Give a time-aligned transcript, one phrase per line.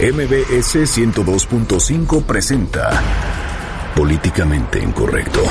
[0.00, 3.02] MBS 102.5 presenta
[3.96, 5.42] Políticamente Incorrecto.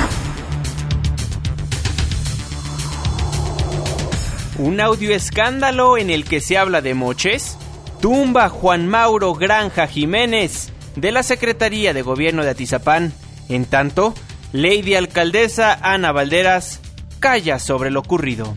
[4.56, 7.58] Un audio escándalo en el que se habla de moches.
[8.00, 13.12] Tumba Juan Mauro Granja Jiménez de la Secretaría de Gobierno de Atizapán.
[13.50, 14.14] En tanto,
[14.54, 16.80] Lady Alcaldesa Ana Valderas
[17.20, 18.54] calla sobre lo ocurrido.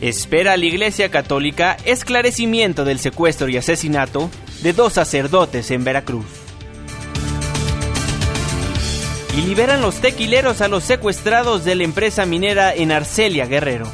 [0.00, 4.30] Espera la Iglesia Católica esclarecimiento del secuestro y asesinato
[4.62, 6.26] de dos sacerdotes en Veracruz.
[9.36, 13.86] Y liberan los tequileros a los secuestrados de la empresa minera en Arcelia Guerrero.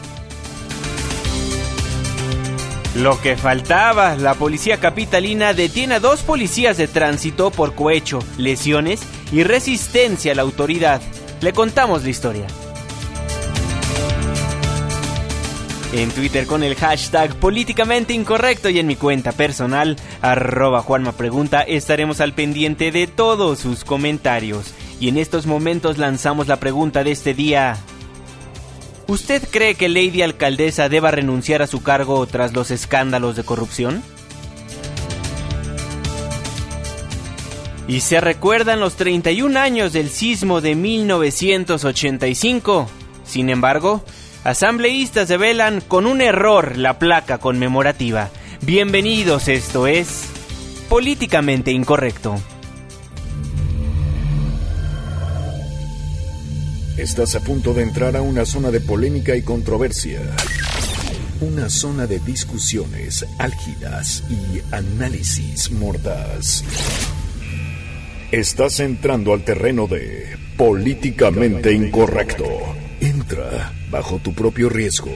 [2.96, 9.00] Lo que faltaba, la policía capitalina detiene a dos policías de tránsito por cohecho, lesiones
[9.32, 11.00] y resistencia a la autoridad.
[11.40, 12.46] Le contamos la historia.
[15.92, 21.60] En Twitter con el hashtag políticamente incorrecto y en mi cuenta personal, arroba Juanma Pregunta,
[21.60, 24.72] estaremos al pendiente de todos sus comentarios.
[25.00, 27.76] Y en estos momentos lanzamos la pregunta de este día.
[29.06, 34.02] ¿Usted cree que Lady Alcaldesa deba renunciar a su cargo tras los escándalos de corrupción?
[37.86, 42.88] Y se recuerdan los 31 años del sismo de 1985.
[43.24, 44.02] Sin embargo,
[44.44, 48.30] Asambleístas develan con un error la placa conmemorativa.
[48.62, 50.24] Bienvenidos, esto es
[50.88, 52.34] Políticamente Incorrecto.
[56.96, 60.20] Estás a punto de entrar a una zona de polémica y controversia.
[61.40, 66.64] Una zona de discusiones álgidas y análisis mordaz.
[68.32, 72.44] Estás entrando al terreno de Políticamente Incorrecto.
[73.00, 75.12] Entra bajo tu propio riesgo.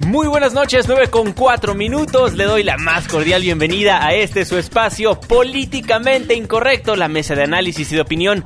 [0.00, 2.34] Muy buenas noches, 9 con 4 minutos.
[2.34, 7.44] Le doy la más cordial bienvenida a este su espacio políticamente incorrecto, la mesa de
[7.44, 8.44] análisis y de opinión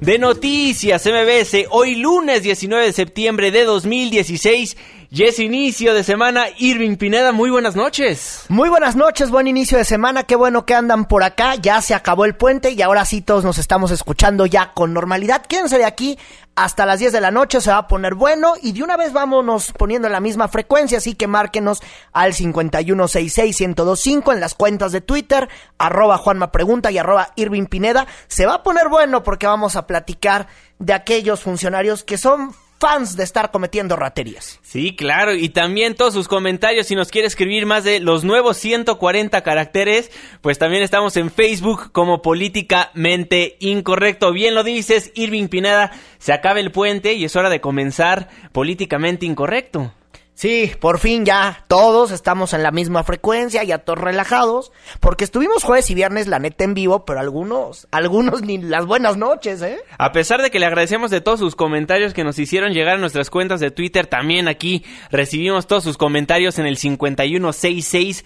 [0.00, 1.68] de Noticias MBS.
[1.70, 4.76] Hoy lunes 19 de septiembre de 2016
[5.10, 6.46] y es inicio de semana.
[6.58, 8.44] Irving Pineda, muy buenas noches.
[8.48, 10.24] Muy buenas noches, buen inicio de semana.
[10.24, 11.54] Qué bueno que andan por acá.
[11.54, 15.44] Ya se acabó el puente y ahora sí todos nos estamos escuchando ya con normalidad.
[15.46, 16.18] Quédense de aquí
[16.56, 17.60] hasta las 10 de la noche.
[17.60, 20.98] Se va a poner bueno y de una vez vámonos poniendo la misma frecuencia.
[20.98, 27.32] Así que márquenos al 51661025 en las cuentas de Twitter, arroba Juanma Pregunta y arroba
[27.36, 28.06] Irving Pineda.
[28.26, 33.16] Se va a poner bueno porque vamos a platicar de aquellos funcionarios que son fans
[33.16, 34.60] de estar cometiendo raterías.
[34.62, 38.56] Sí, claro, y también todos sus comentarios, si nos quiere escribir más de los nuevos
[38.58, 40.10] 140 caracteres,
[40.40, 44.32] pues también estamos en Facebook como Políticamente Incorrecto.
[44.32, 49.26] Bien lo dices, Irving Pineda, se acaba el puente y es hora de comenzar Políticamente
[49.26, 49.92] Incorrecto.
[50.36, 54.70] Sí, por fin ya todos estamos en la misma frecuencia, ya todos relajados,
[55.00, 59.16] porque estuvimos jueves y viernes la neta en vivo, pero algunos, algunos ni las buenas
[59.16, 59.78] noches, ¿eh?
[59.96, 63.00] A pesar de que le agradecemos de todos sus comentarios que nos hicieron llegar a
[63.00, 68.22] nuestras cuentas de Twitter, también aquí recibimos todos sus comentarios en el 5166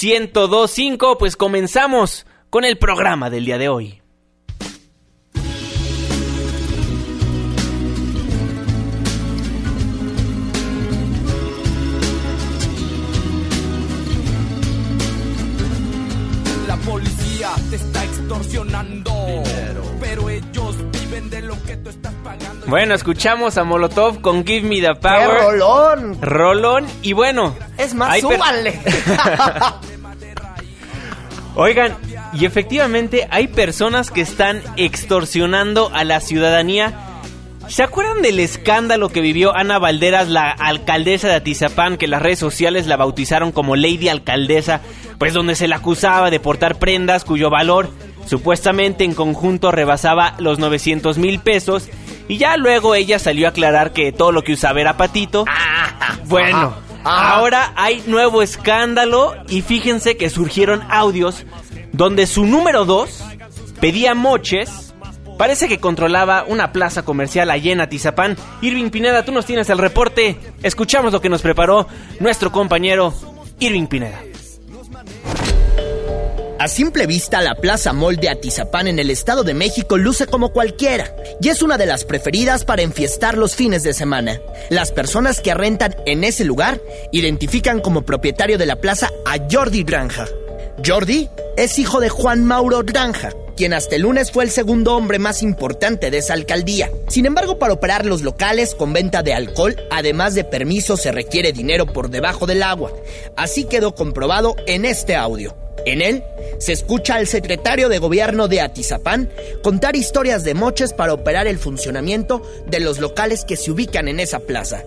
[0.00, 4.00] 1025, pues comenzamos con el programa del día de hoy.
[20.00, 22.66] Pero ellos viven de lo que tú estás pagando.
[22.66, 25.28] Bueno, escuchamos a Molotov con Give Me the Power.
[25.28, 26.18] ¡Qué rolón!
[26.20, 26.86] Rolón.
[27.02, 27.54] Y bueno.
[27.76, 28.80] Es más, súbale.
[31.56, 31.96] Oigan,
[32.32, 36.94] y efectivamente hay personas que están extorsionando a la ciudadanía.
[37.68, 42.38] ¿Se acuerdan del escándalo que vivió Ana Valderas, la alcaldesa de Atizapán, que las redes
[42.38, 44.80] sociales la bautizaron como Lady Alcaldesa,
[45.18, 47.90] pues donde se la acusaba de portar prendas cuyo valor
[48.28, 51.88] Supuestamente en conjunto rebasaba los 900 mil pesos
[52.28, 55.46] y ya luego ella salió a aclarar que todo lo que usaba era patito.
[56.26, 61.46] Bueno, ahora hay nuevo escándalo y fíjense que surgieron audios
[61.92, 63.24] donde su número 2
[63.80, 64.94] pedía moches.
[65.38, 68.36] Parece que controlaba una plaza comercial allá en Atizapán.
[68.60, 70.36] Irving Pineda, tú nos tienes el reporte.
[70.62, 71.88] Escuchamos lo que nos preparó
[72.20, 73.14] nuestro compañero
[73.58, 74.20] Irving Pineda.
[76.58, 80.52] A simple vista, la Plaza Mall de Atizapán en el Estado de México luce como
[80.52, 84.40] cualquiera y es una de las preferidas para enfiestar los fines de semana.
[84.68, 86.80] Las personas que rentan en ese lugar
[87.12, 90.26] identifican como propietario de la plaza a Jordi Granja.
[90.84, 95.20] Jordi es hijo de Juan Mauro Granja, quien hasta el lunes fue el segundo hombre
[95.20, 96.90] más importante de esa alcaldía.
[97.06, 101.52] Sin embargo, para operar los locales con venta de alcohol, además de permiso, se requiere
[101.52, 102.92] dinero por debajo del agua.
[103.36, 105.54] Así quedó comprobado en este audio.
[105.84, 106.22] En él
[106.58, 109.30] se escucha al secretario de gobierno de Atizapán
[109.62, 114.20] contar historias de moches para operar el funcionamiento de los locales que se ubican en
[114.20, 114.82] esa plaza.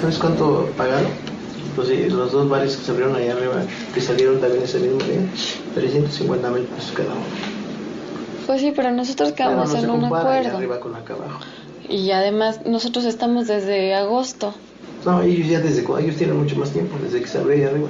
[0.00, 1.08] ¿Sabes cuánto pagaron?
[1.76, 3.62] Los, los dos bares que se abrieron allá arriba,
[3.94, 5.20] que salieron también ese mismo día,
[5.74, 7.22] 350 mil pesos cada uno.
[8.46, 10.56] Pues sí, pero nosotros quedamos Bueno, no en se un acuerdo.
[10.58, 11.40] arriba con acá abajo.
[11.88, 14.54] Y además nosotros estamos desde agosto.
[15.04, 17.68] No, ellos ya desde cu- ellos tienen mucho más tiempo, desde que se abrió allá
[17.70, 17.88] arriba.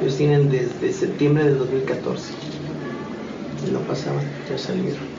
[0.00, 2.32] Ellos tienen desde septiembre del 2014.
[3.66, 5.14] Y no pasaban, ya salieron.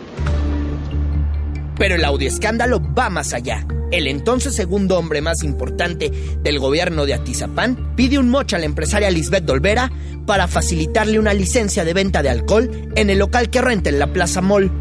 [1.78, 3.66] Pero el audio escándalo va más allá.
[3.92, 6.12] El entonces segundo hombre más importante
[6.42, 9.92] del gobierno de Atizapán pide un mocha a la empresaria Lisbeth Dolvera
[10.26, 14.08] para facilitarle una licencia de venta de alcohol en el local que renta en la
[14.08, 14.72] Plaza Mall.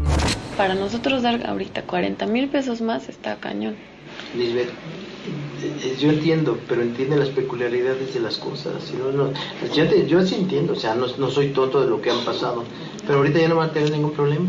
[0.57, 3.75] Para nosotros dar ahorita 40 mil pesos más está cañón.
[4.37, 4.69] Lisbeth,
[5.63, 8.83] eh, yo entiendo, pero entiende las peculiaridades de las cosas.
[8.83, 9.31] Si no, no,
[9.73, 12.19] yo, te- yo sí entiendo, o sea, no, no soy tonto de lo que han
[12.25, 12.63] pasado,
[13.05, 14.45] pero ahorita ya no van a tener ningún problema.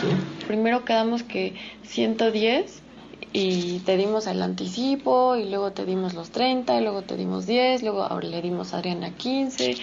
[0.00, 0.46] ¿sí?
[0.46, 1.54] Primero quedamos que
[1.84, 2.82] 110
[3.32, 7.46] y te dimos el anticipo y luego te dimos los 30 y luego te dimos
[7.46, 9.76] 10, luego ahora le dimos a Adriana 15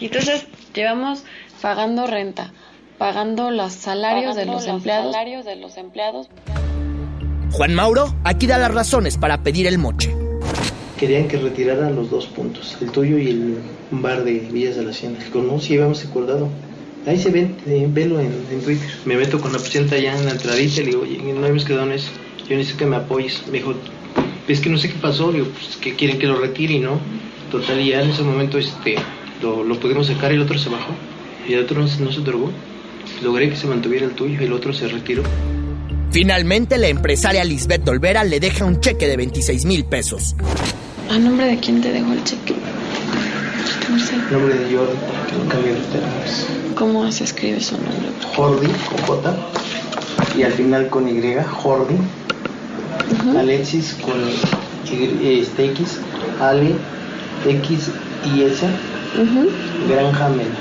[0.00, 1.24] y entonces llevamos
[1.60, 2.54] pagando renta,
[2.96, 6.30] pagando los salarios de los empleados, salarios de los empleados.
[7.54, 10.12] Juan Mauro aquí da las razones para pedir el moche.
[10.98, 13.58] Querían que retiraran los dos puntos, el tuyo y el
[13.92, 15.20] bar de Villas de la Hacienda.
[15.24, 16.48] Digo, no, si habíamos acordado.
[17.06, 18.88] Ahí se ven, eh, velo en, en Twitter.
[19.04, 21.64] Me meto con la presidenta allá en la entradita y le digo, oye, no habíamos
[21.64, 22.08] quedado en eso.
[22.48, 23.42] Yo necesito que me apoyes.
[23.46, 23.74] Me dijo,
[24.48, 25.30] es que no sé qué pasó.
[25.30, 26.98] Le digo, pues que quieren que lo retire y no.
[27.52, 28.96] Total, y ya en ese momento este,
[29.42, 30.92] lo, lo pudimos sacar y el otro se bajó.
[31.46, 32.50] Y el otro no, se- no se otorgó.
[33.22, 35.22] Logré que se mantuviera el tuyo y el otro se retiró.
[36.14, 40.36] Finalmente, la empresaria Lisbeth Dolvera le deja un cheque de 26 mil pesos.
[41.10, 42.54] ¿A nombre de quién te dejó el cheque?
[43.90, 44.14] No sé.
[44.14, 44.92] El nombre de Jordi,
[45.50, 46.46] que los términos.
[46.76, 48.12] ¿Cómo se escribe su nombre?
[48.36, 49.36] Jordi con J
[50.38, 51.20] y al final con Y,
[51.50, 51.96] Jordi.
[53.36, 54.14] Alexis con
[54.96, 55.98] Y, este, X,
[56.40, 56.76] Ale,
[57.44, 57.90] X
[58.36, 58.64] y S,
[59.88, 60.54] Granja Mena.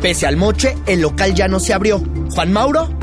[0.00, 2.02] Pese al moche, el local ya no se abrió.
[2.34, 3.01] Juan Mauro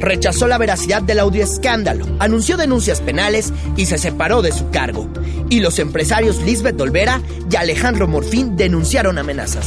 [0.00, 5.08] rechazó la veracidad del audio escándalo, anunció denuncias penales y se separó de su cargo.
[5.48, 7.20] Y los empresarios Lisbeth Dolvera
[7.50, 9.66] y Alejandro Morfín denunciaron amenazas.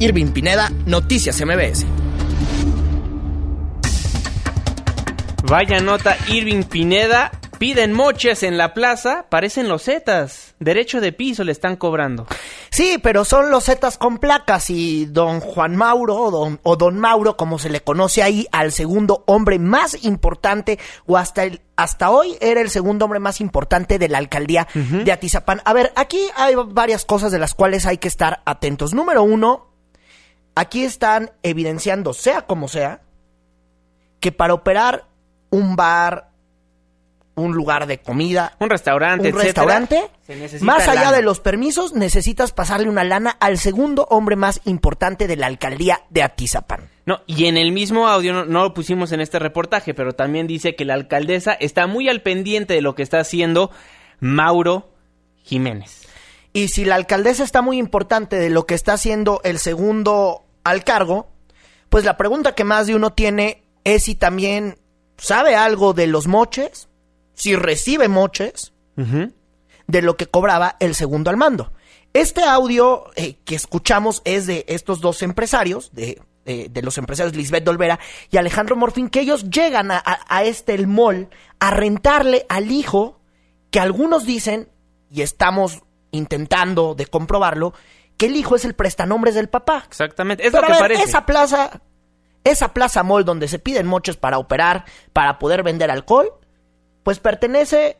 [0.00, 1.86] Irving Pineda, Noticias MBS.
[5.44, 7.30] Vaya nota, Irving Pineda.
[7.58, 10.43] Piden moches en la plaza, parecen los Zetas.
[10.60, 12.26] Derecho de piso le están cobrando.
[12.70, 16.98] Sí, pero son los Zetas con placas y don Juan Mauro o don, o don
[16.98, 22.10] Mauro, como se le conoce ahí, al segundo hombre más importante o hasta el hasta
[22.10, 25.60] hoy era el segundo hombre más importante de la alcaldía de Atizapán.
[25.64, 28.94] A ver, aquí hay varias cosas de las cuales hay que estar atentos.
[28.94, 29.72] Número uno,
[30.54, 33.02] aquí están evidenciando, sea como sea,
[34.20, 35.06] que para operar
[35.50, 36.30] un bar,
[37.36, 40.08] un lugar de comida, Un restaurante, un restaurante,
[40.60, 41.16] más allá lana.
[41.16, 46.02] de los permisos, necesitas pasarle una lana al segundo hombre más importante de la alcaldía
[46.10, 46.88] de Atizapán.
[47.06, 50.46] No, y en el mismo audio, no, no lo pusimos en este reportaje, pero también
[50.46, 53.70] dice que la alcaldesa está muy al pendiente de lo que está haciendo
[54.20, 54.90] Mauro
[55.42, 56.02] Jiménez.
[56.52, 60.84] Y si la alcaldesa está muy importante de lo que está haciendo el segundo al
[60.84, 61.28] cargo,
[61.88, 64.78] pues la pregunta que más de uno tiene es si también
[65.18, 66.88] sabe algo de los moches,
[67.34, 68.72] si recibe moches,
[69.86, 71.72] de lo que cobraba el segundo al mando.
[72.12, 77.34] Este audio eh, que escuchamos es de estos dos empresarios, de, de- de los empresarios
[77.34, 77.98] Lisbeth Dolvera
[78.30, 82.70] y Alejandro Morfín, que ellos llegan a, a- a este el mall a rentarle al
[82.70, 83.18] hijo,
[83.70, 84.68] que algunos dicen,
[85.10, 85.80] y estamos
[86.12, 87.74] intentando de comprobarlo,
[88.16, 89.82] que el hijo es el prestanombres del papá.
[89.88, 91.02] Exactamente, es Pero lo que a ver, parece.
[91.10, 91.80] Esa plaza,
[92.44, 96.30] esa plaza mall donde se piden moches para operar, para poder vender alcohol,
[97.04, 97.96] pues pertenece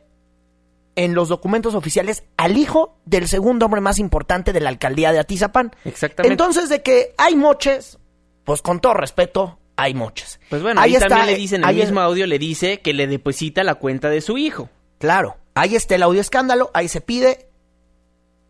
[0.97, 5.19] en los documentos oficiales al hijo del segundo hombre más importante de la alcaldía de
[5.19, 5.73] Atizapán.
[5.85, 6.33] Exactamente.
[6.33, 7.97] Entonces, de que hay moches,
[8.43, 10.39] pues con todo respeto, hay moches.
[10.49, 12.79] Pues bueno, ahí, está, también le dicen, en el ahí es- mismo audio le dice
[12.81, 14.69] que le deposita la cuenta de su hijo.
[14.99, 17.47] Claro, ahí está el audio escándalo, ahí se pide.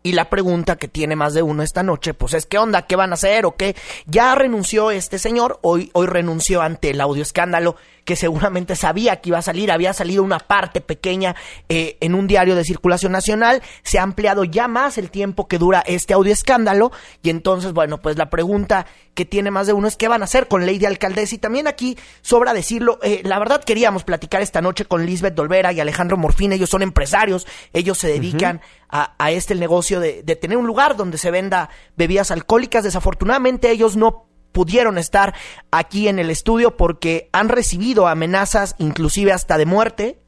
[0.04, 2.82] Y la pregunta que tiene más de uno esta noche, pues es ¿qué onda?
[2.86, 3.74] ¿Qué van a hacer o qué?
[4.06, 7.74] Ya renunció este señor, hoy, hoy renunció ante el audio escándalo
[8.06, 11.34] que seguramente sabía que iba a salir, había salido una parte pequeña
[11.68, 15.58] eh, en un diario de circulación nacional, se ha ampliado ya más el tiempo que
[15.58, 19.88] dura este audio escándalo y entonces, bueno, pues la pregunta que tiene más de uno
[19.88, 23.40] es qué van a hacer con Lady Alcaldesa y también aquí sobra decirlo, eh, la
[23.40, 27.98] verdad queríamos platicar esta noche con Lisbeth Dolvera y Alejandro Morfín, ellos son empresarios, ellos
[27.98, 32.30] se dedican a, a, este negocio de, de tener un lugar donde se venda bebidas
[32.30, 34.25] alcohólicas, desafortunadamente ellos no
[34.56, 35.34] pudieron estar
[35.70, 40.18] aquí en el estudio porque han recibido amenazas inclusive hasta de muerte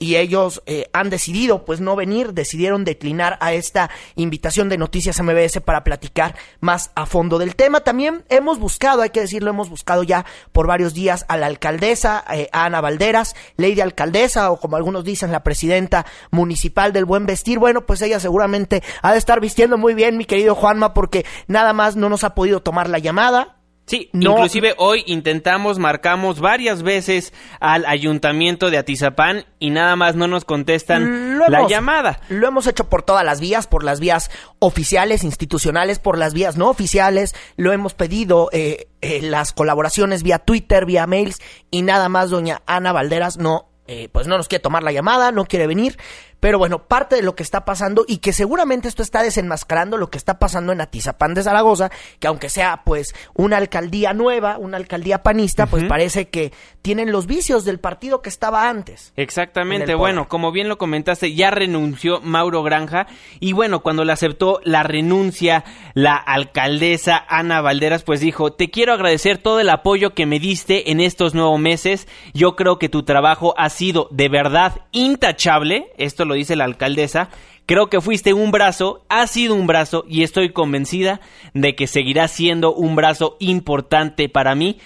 [0.00, 5.22] y ellos eh, han decidido pues no venir, decidieron declinar a esta invitación de Noticias
[5.22, 7.80] MBS para platicar más a fondo del tema.
[7.80, 12.24] También hemos buscado, hay que decirlo, hemos buscado ya por varios días a la alcaldesa,
[12.32, 17.26] eh, a Ana Valderas, lady alcaldesa o como algunos dicen la presidenta municipal del buen
[17.26, 17.58] vestir.
[17.58, 21.74] Bueno, pues ella seguramente ha de estar vistiendo muy bien, mi querido Juanma, porque nada
[21.74, 23.59] más no nos ha podido tomar la llamada.
[23.90, 30.28] Sí, inclusive hoy intentamos, marcamos varias veces al ayuntamiento de Atizapán y nada más no
[30.28, 32.20] nos contestan Lo la hemos- llamada.
[32.28, 34.30] Lo hemos hecho por todas las vías, por las vías
[34.60, 37.34] oficiales, institucionales, por las vías no oficiales.
[37.56, 41.40] Lo hemos pedido eh, eh, las colaboraciones vía Twitter, vía mails
[41.72, 42.30] y nada más.
[42.30, 45.96] Doña Ana Valderas no, eh, pues no nos quiere tomar la llamada, no quiere venir.
[46.40, 50.10] Pero bueno, parte de lo que está pasando y que seguramente esto está desenmascarando lo
[50.10, 54.78] que está pasando en Atizapán de Zaragoza, que aunque sea pues una alcaldía nueva, una
[54.78, 59.12] alcaldía panista, pues parece que tienen los vicios del partido que estaba antes.
[59.16, 63.06] En Exactamente, bueno, como bien lo comentaste, ya renunció Mauro Granja
[63.38, 68.92] y bueno, cuando le aceptó la renuncia la alcaldesa Ana Valderas, pues dijo, te quiero
[68.92, 73.02] agradecer todo el apoyo que me diste en estos nuevos meses, yo creo que tu
[73.02, 77.30] trabajo ha sido de verdad intachable, esto lo dice la alcaldesa,
[77.66, 81.20] creo que fuiste un brazo, has sido un brazo y estoy convencida
[81.54, 84.78] de que seguirá siendo un brazo importante para mí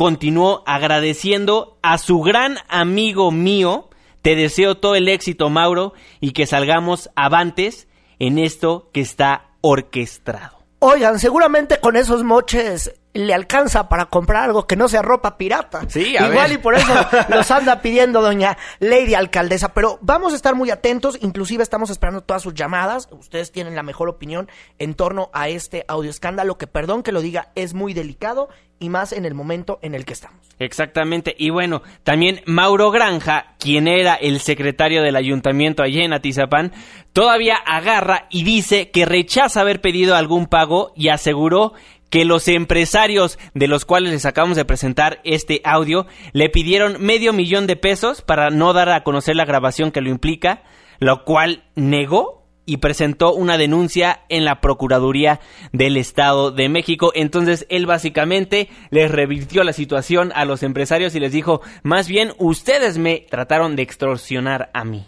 [0.00, 3.90] continuó agradeciendo a su gran amigo mío.
[4.22, 5.92] Te deseo todo el éxito, Mauro,
[6.22, 7.86] y que salgamos avantes
[8.18, 10.59] en esto que está orquestado.
[10.82, 15.82] Oigan, seguramente con esos moches le alcanza para comprar algo que no sea ropa pirata.
[15.88, 16.52] Sí, a Igual ver.
[16.52, 16.92] y por eso
[17.28, 19.74] los anda pidiendo doña Lady Alcaldesa.
[19.74, 23.08] Pero vamos a estar muy atentos, inclusive estamos esperando todas sus llamadas.
[23.10, 27.20] Ustedes tienen la mejor opinión en torno a este audio escándalo que, perdón que lo
[27.20, 28.48] diga, es muy delicado
[28.80, 30.40] y más en el momento en el que estamos.
[30.58, 31.34] Exactamente.
[31.38, 36.72] Y bueno, también Mauro Granja, quien era el secretario del ayuntamiento allí en Atizapán,
[37.12, 41.74] todavía agarra y dice que rechaza haber pedido algún pago y aseguró
[42.10, 47.32] que los empresarios de los cuales les acabamos de presentar este audio le pidieron medio
[47.32, 50.62] millón de pesos para no dar a conocer la grabación que lo implica,
[50.98, 52.39] lo cual negó
[52.70, 55.40] y presentó una denuncia en la Procuraduría
[55.72, 57.10] del Estado de México.
[57.16, 62.32] Entonces él básicamente les revirtió la situación a los empresarios y les dijo, más bien
[62.38, 65.04] ustedes me trataron de extorsionar a mí.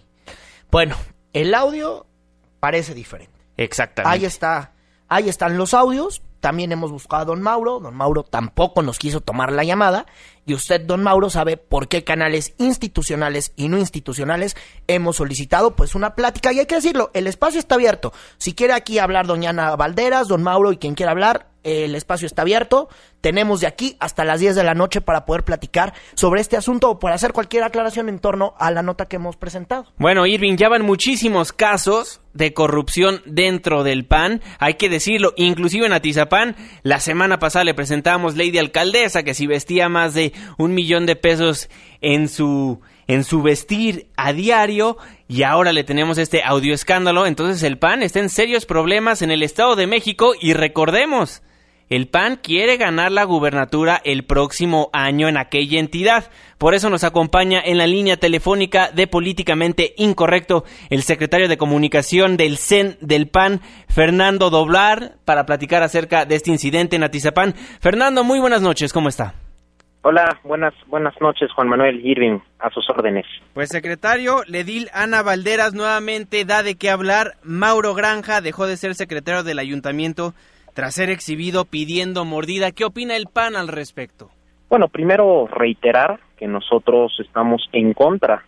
[0.73, 0.97] Bueno,
[1.33, 2.05] el audio
[2.59, 3.39] parece diferente.
[3.57, 4.13] Exactamente.
[4.13, 4.73] Ahí está,
[5.07, 6.21] ahí están los audios.
[6.43, 7.79] También hemos buscado a don Mauro.
[7.79, 10.07] Don Mauro tampoco nos quiso tomar la llamada.
[10.45, 14.57] Y usted, don Mauro, sabe por qué canales institucionales y no institucionales
[14.89, 16.53] hemos solicitado pues una plática.
[16.53, 18.13] Y hay que decirlo, el espacio está abierto.
[18.39, 22.27] Si quiere aquí hablar doña Ana Valderas, don Mauro y quien quiera hablar, el espacio
[22.27, 22.89] está abierto.
[23.21, 26.91] Tenemos de aquí hasta las 10 de la noche para poder platicar sobre este asunto
[26.91, 29.87] o para hacer cualquier aclaración en torno a la nota que hemos presentado.
[29.99, 35.87] Bueno, Irving, ya van muchísimos casos de corrupción dentro del PAN, hay que decirlo, inclusive
[35.87, 40.75] en Atizapán, la semana pasada le presentamos Lady Alcaldesa, que si vestía más de un
[40.75, 41.69] millón de pesos
[42.01, 44.97] en su, en su vestir a diario,
[45.29, 49.31] y ahora le tenemos este audio escándalo, entonces el PAN está en serios problemas en
[49.31, 51.43] el Estado de México, y recordemos,
[51.93, 56.31] el PAN quiere ganar la gubernatura el próximo año en aquella entidad.
[56.57, 62.39] Por eso nos acompaña en la línea telefónica de Políticamente Incorrecto el secretario de Comunicación
[62.39, 67.53] del CEN del PAN, Fernando Doblar, para platicar acerca de este incidente en Atizapán.
[67.53, 69.35] Fernando, muy buenas noches, ¿cómo está?
[70.01, 73.27] Hola, buenas buenas noches, Juan Manuel Irving, a sus órdenes.
[73.53, 77.37] Pues secretario, Ledil Ana Valderas nuevamente da de qué hablar.
[77.43, 80.33] Mauro Granja dejó de ser secretario del ayuntamiento
[80.75, 82.73] tras ser exhibido pidiendo mordida.
[82.73, 84.31] ¿Qué opina el PAN al respecto?
[84.69, 88.45] Bueno, primero reiterar que nosotros estamos en contra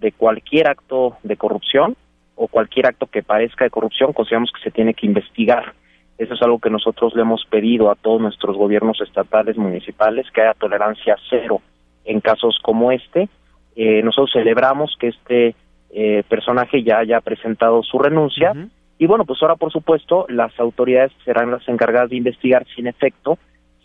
[0.00, 1.96] de cualquier acto de corrupción
[2.34, 5.74] o cualquier acto que parezca de corrupción, consideramos que se tiene que investigar.
[6.18, 10.42] Eso es algo que nosotros le hemos pedido a todos nuestros gobiernos estatales, municipales, que
[10.42, 11.60] haya tolerancia cero
[12.04, 13.28] en casos como este.
[13.74, 15.54] Eh, nosotros celebramos que este
[15.90, 18.52] eh, personaje ya haya presentado su renuncia.
[18.98, 22.86] Y bueno, pues ahora, por supuesto, las autoridades serán las encargadas de investigar si en
[22.86, 23.38] efecto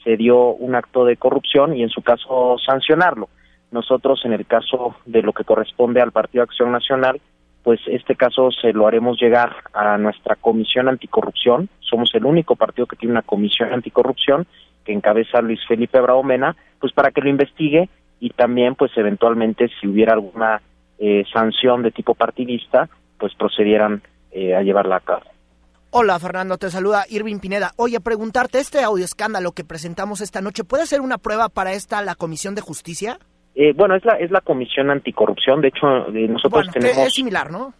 [0.04, 3.30] se dio un acto de corrupción y, en su caso, sancionarlo.
[3.72, 7.22] nosotros en el caso de lo que corresponde al Partido Acción Nacional,
[7.64, 11.70] pues este caso se lo haremos llegar a nuestra comisión anticorrupción.
[11.80, 14.48] Somos el único partido que tiene una comisión anticorrupción
[14.84, 17.88] que encabeza Luis Felipe Bravo Mena, pues para que lo investigue
[18.20, 20.62] y también pues eventualmente si hubiera alguna
[20.98, 24.02] eh, sanción de tipo partidista, pues procedieran
[24.32, 25.24] eh, a llevarla a cabo.
[25.92, 27.72] Hola Fernando, te saluda Irving Pineda.
[27.76, 32.02] Oye, preguntarte, este audio escándalo que presentamos esta noche, ¿puede ser una prueba para esta
[32.02, 33.20] la Comisión de Justicia?
[33.56, 36.98] Eh, bueno, es la, es la Comisión Anticorrupción, de hecho eh, nosotros tenemos...
[36.98, 37.74] Es similar, ¿no?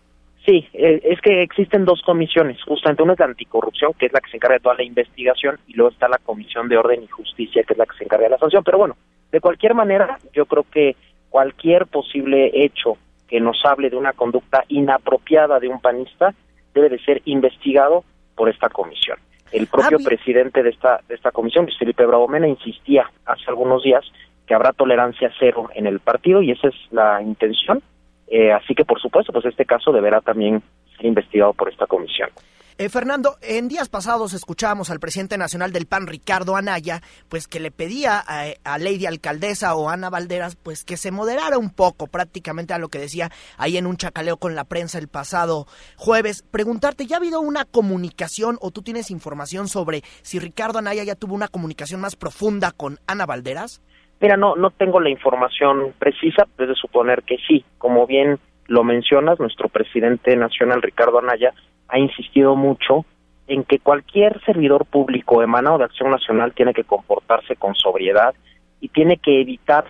[0.46, 4.20] Sí, eh, es que existen dos comisiones, justamente una es la anticorrupción, que es la
[4.20, 7.08] que se encarga de toda la investigación, y luego está la Comisión de Orden y
[7.08, 8.64] Justicia, que es la que se encarga de la sanción.
[8.64, 8.98] Pero bueno,
[9.32, 10.96] de cualquier manera, yo creo que
[11.30, 12.98] cualquier posible hecho
[13.32, 16.34] que nos hable de una conducta inapropiada de un panista
[16.74, 18.04] debe de ser investigado
[18.36, 19.18] por esta comisión.
[19.54, 23.44] El propio Ah, presidente de esta, de esta comisión, Luis Felipe Bravo Mena, insistía hace
[23.48, 24.04] algunos días
[24.46, 27.82] que habrá tolerancia cero en el partido y esa es la intención.
[28.28, 30.62] Eh, así que, por supuesto, pues este caso deberá también
[30.98, 32.30] ser investigado por esta comisión.
[32.78, 37.60] Eh, Fernando, en días pasados escuchábamos al presidente nacional del PAN, Ricardo Anaya, pues que
[37.60, 42.08] le pedía a, a Lady Alcaldesa o Ana Valderas, pues que se moderara un poco
[42.08, 46.44] prácticamente a lo que decía ahí en un chacaleo con la prensa el pasado jueves.
[46.50, 51.16] Preguntarte, ¿ya ha habido una comunicación o tú tienes información sobre si Ricardo Anaya ya
[51.16, 53.82] tuvo una comunicación más profunda con Ana Valderas?
[54.22, 57.66] Mira, no, no tengo la información precisa, pero de suponer que sí.
[57.78, 61.54] Como bien lo mencionas, nuestro presidente nacional, Ricardo Anaya,
[61.92, 63.06] ha insistido mucho
[63.48, 68.34] en que cualquier servidor público emanado de Acción Nacional tiene que comportarse con sobriedad
[68.80, 69.86] y tiene que evitar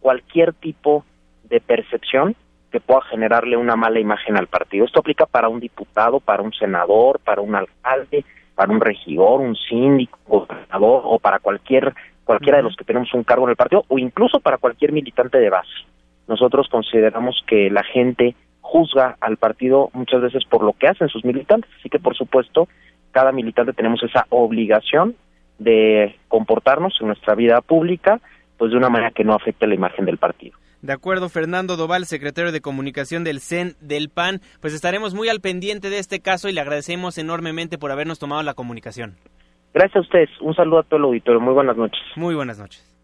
[0.00, 1.04] cualquier tipo
[1.44, 2.36] de percepción
[2.70, 4.84] que pueda generarle una mala imagen al partido.
[4.84, 9.56] Esto aplica para un diputado, para un senador, para un alcalde, para un regidor, un
[9.56, 11.94] síndico, gobernador o para cualquier
[12.24, 15.38] cualquiera de los que tenemos un cargo en el partido o incluso para cualquier militante
[15.38, 15.70] de base.
[16.26, 18.34] Nosotros consideramos que la gente
[18.66, 22.68] juzga al partido muchas veces por lo que hacen sus militantes, así que por supuesto
[23.12, 25.14] cada militante tenemos esa obligación
[25.58, 28.20] de comportarnos en nuestra vida pública
[28.58, 30.58] pues de una manera que no afecte la imagen del partido.
[30.82, 35.40] De acuerdo, Fernando Doval, secretario de Comunicación del CEN del PAN, pues estaremos muy al
[35.40, 39.16] pendiente de este caso y le agradecemos enormemente por habernos tomado la comunicación.
[39.74, 42.00] Gracias a ustedes, un saludo a todo el auditorio, muy buenas noches.
[42.16, 42.95] Muy buenas noches.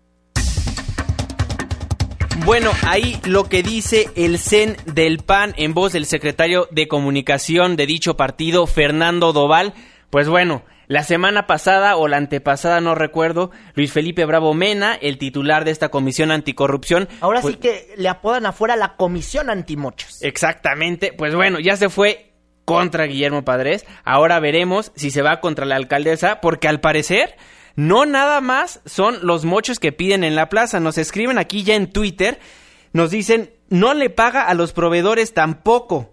[2.41, 7.77] Bueno, ahí lo que dice el CEN del PAN en voz del secretario de Comunicación
[7.77, 9.75] de dicho partido, Fernando Doval.
[10.11, 15.19] Pues bueno, la semana pasada o la antepasada, no recuerdo, Luis Felipe Bravo Mena, el
[15.19, 17.09] titular de esta comisión anticorrupción.
[17.21, 20.21] Ahora pues- sí que le apodan afuera la Comisión Antimochos.
[20.23, 22.33] Exactamente, pues bueno, ya se fue
[22.65, 23.87] contra Guillermo Padres.
[24.05, 27.37] Ahora veremos si se va contra la alcaldesa, porque al parecer
[27.77, 30.81] no nada más son los mochos que piden en la plaza.
[30.81, 32.39] Nos escriben aquí ya en Twitter,
[32.93, 36.12] nos dicen no le paga a los proveedores tampoco.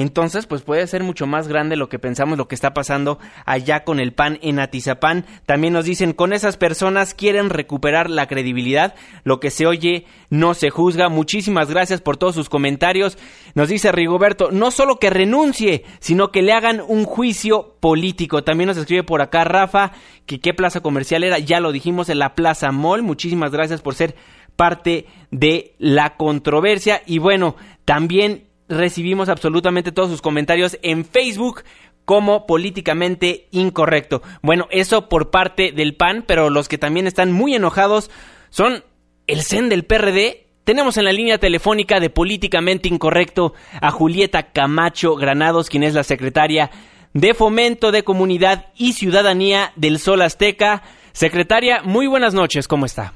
[0.00, 3.84] Entonces, pues puede ser mucho más grande lo que pensamos, lo que está pasando allá
[3.84, 5.26] con el PAN en Atizapán.
[5.44, 8.94] También nos dicen, con esas personas quieren recuperar la credibilidad.
[9.24, 11.10] Lo que se oye no se juzga.
[11.10, 13.18] Muchísimas gracias por todos sus comentarios.
[13.54, 18.42] Nos dice Rigoberto, no solo que renuncie, sino que le hagan un juicio político.
[18.42, 19.92] También nos escribe por acá Rafa,
[20.24, 21.38] que qué plaza comercial era.
[21.38, 23.02] Ya lo dijimos en la Plaza Mall.
[23.02, 24.14] Muchísimas gracias por ser
[24.56, 27.02] parte de la controversia.
[27.06, 31.64] Y bueno, también recibimos absolutamente todos sus comentarios en Facebook
[32.04, 34.22] como políticamente incorrecto.
[34.42, 38.10] Bueno, eso por parte del PAN, pero los que también están muy enojados
[38.48, 38.82] son
[39.26, 40.46] el CEN del PRD.
[40.64, 46.04] Tenemos en la línea telefónica de políticamente incorrecto a Julieta Camacho Granados, quien es la
[46.04, 46.70] secretaria
[47.12, 50.82] de Fomento de Comunidad y Ciudadanía del Sol Azteca.
[51.12, 53.12] Secretaria, muy buenas noches, ¿cómo está?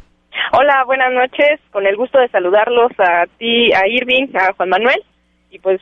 [0.53, 1.61] Hola, buenas noches.
[1.71, 5.03] Con el gusto de saludarlos a ti, a Irving, a Juan Manuel.
[5.55, 5.81] Y pues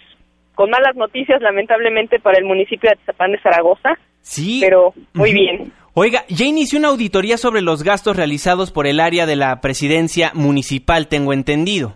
[0.54, 3.94] con malas noticias, lamentablemente, para el municipio de Atizapán de Zaragoza.
[4.20, 4.58] Sí.
[4.60, 5.72] Pero muy bien.
[5.94, 10.30] Oiga, ya inició una auditoría sobre los gastos realizados por el área de la presidencia
[10.34, 11.94] municipal, tengo entendido.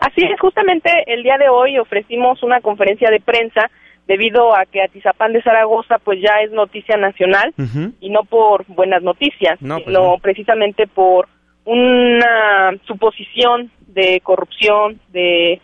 [0.00, 3.70] Así es, justamente el día de hoy ofrecimos una conferencia de prensa
[4.06, 7.54] debido a que Atizapán de Zaragoza pues ya es noticia nacional
[8.00, 10.18] y no por buenas noticias, No, pues sino no.
[10.18, 11.28] precisamente por
[11.64, 15.60] una suposición de corrupción, de,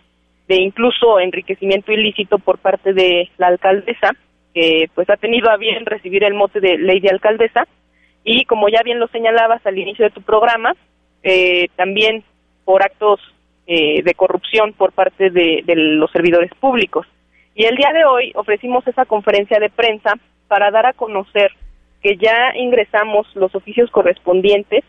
[0.51, 4.17] de incluso enriquecimiento ilícito por parte de la alcaldesa,
[4.53, 7.69] que pues ha tenido a bien recibir el mote de ley de alcaldesa,
[8.25, 10.75] y como ya bien lo señalabas al inicio de tu programa,
[11.23, 12.25] eh, también
[12.65, 13.21] por actos
[13.69, 17.07] eh, de corrupción por parte de, de los servidores públicos.
[17.55, 20.15] Y el día de hoy ofrecimos esa conferencia de prensa
[20.49, 21.53] para dar a conocer
[22.03, 24.83] que ya ingresamos los oficios correspondientes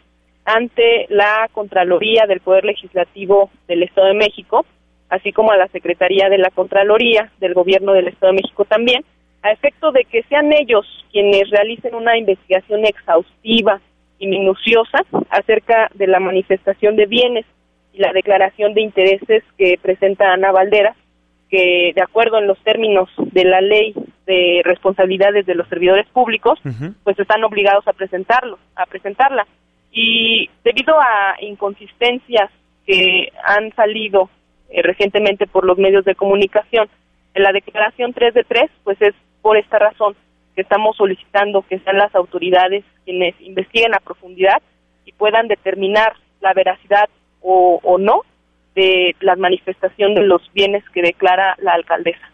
[0.44, 4.66] ante la Contraloría del Poder Legislativo del Estado de México,
[5.12, 9.04] así como a la Secretaría de la Contraloría del Gobierno del Estado de México también,
[9.44, 13.82] a efecto de que sean ellos quienes realicen una investigación exhaustiva
[14.18, 17.46] y minuciosa acerca de la manifestación de bienes
[17.94, 20.96] y la declaración de intereses que presenta Ana Valdera,
[21.50, 23.94] que de acuerdo en los términos de la ley
[24.26, 26.58] de responsabilidades de los servidores públicos,
[27.04, 29.46] pues están obligados a presentarlo, a presentarla.
[29.92, 32.50] Y debido a inconsistencias
[32.86, 34.30] que han salido
[34.72, 36.90] eh, recientemente por los medios de comunicación,
[37.34, 40.16] en la declaración 3 de 3, pues es por esta razón
[40.56, 44.62] que estamos solicitando que sean las autoridades quienes investiguen a profundidad
[45.06, 47.10] y puedan determinar la veracidad
[47.42, 48.22] o, o no
[48.76, 52.32] de la manifestación de los bienes que declara la alcaldesa.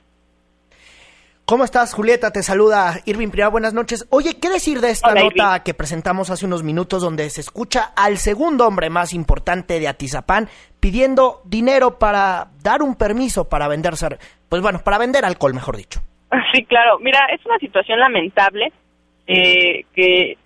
[1.47, 2.32] ¿Cómo estás, Julieta?
[2.32, 3.47] Te saluda Irving Priá.
[3.47, 4.06] Buenas noches.
[4.10, 8.17] Oye, ¿qué decir de esta nota que presentamos hace unos minutos donde se escucha al
[8.17, 10.50] segundo hombre más importante de Atizapán
[10.88, 13.91] pidiendo dinero para dar un permiso para vender,
[14.47, 16.00] pues bueno, para vender alcohol, mejor dicho?
[16.54, 16.97] Sí, claro.
[17.00, 18.71] Mira, es una situación lamentable
[19.28, 20.38] eh, que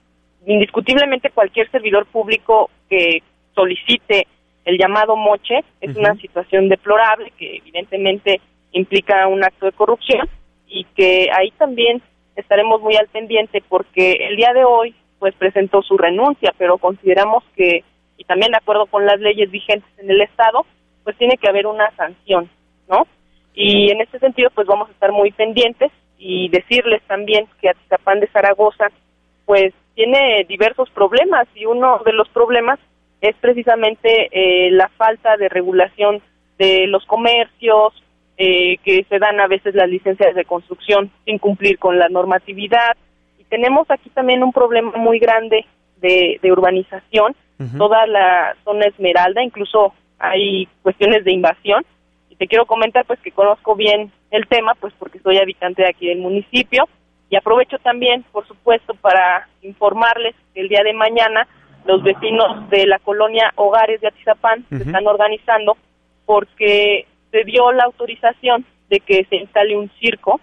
[0.47, 3.21] indiscutiblemente cualquier servidor público que
[3.53, 4.25] solicite
[4.65, 10.27] el llamado moche es una situación deplorable que evidentemente implica un acto de corrupción
[10.67, 12.01] y que ahí también
[12.35, 17.43] estaremos muy al pendiente porque el día de hoy pues presentó su renuncia, pero consideramos
[17.55, 17.83] que
[18.21, 20.63] y también de acuerdo con las leyes vigentes en el estado,
[21.03, 22.47] pues tiene que haber una sanción,
[22.87, 23.07] ¿no?
[23.55, 28.19] Y en este sentido pues vamos a estar muy pendientes y decirles también que Atizapán
[28.19, 28.89] de Zaragoza
[29.45, 32.79] pues tiene diversos problemas y uno de los problemas
[33.21, 36.21] es precisamente eh, la falta de regulación
[36.59, 37.93] de los comercios,
[38.37, 42.95] eh, que se dan a veces las licencias de construcción sin cumplir con la normatividad.
[43.39, 45.65] Y tenemos aquí también un problema muy grande
[46.01, 47.35] de, urbanización,
[47.77, 51.85] toda la zona Esmeralda, incluso hay cuestiones de invasión.
[52.29, 55.89] Y te quiero comentar pues que conozco bien el tema, pues porque soy habitante de
[55.89, 56.87] aquí del municipio.
[57.29, 61.47] Y aprovecho también, por supuesto, para informarles que el día de mañana
[61.85, 65.77] los vecinos de la colonia Hogares de Atizapán se están organizando
[66.25, 70.39] porque se dio la autorización de que se instale un circo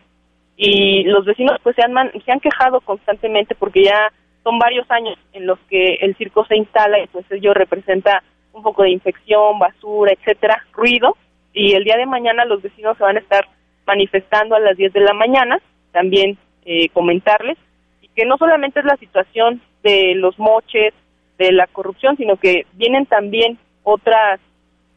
[0.57, 4.13] y los vecinos pues se han, se han quejado constantemente porque ya
[4.49, 8.23] son varios años en los que el circo se instala y pues ello representa
[8.55, 11.19] un poco de infección, basura, etcétera, ruido
[11.53, 13.47] y el día de mañana los vecinos se van a estar
[13.87, 15.61] manifestando a las 10 de la mañana,
[15.93, 17.59] también eh, comentarles
[18.01, 20.95] y que no solamente es la situación de los moches,
[21.37, 24.41] de la corrupción, sino que vienen también otras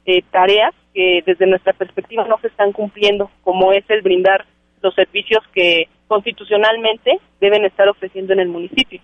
[0.06, 4.46] eh, tareas que desde nuestra perspectiva no se están cumpliendo, como es el brindar
[4.82, 9.02] los servicios que constitucionalmente deben estar ofreciendo en el municipio.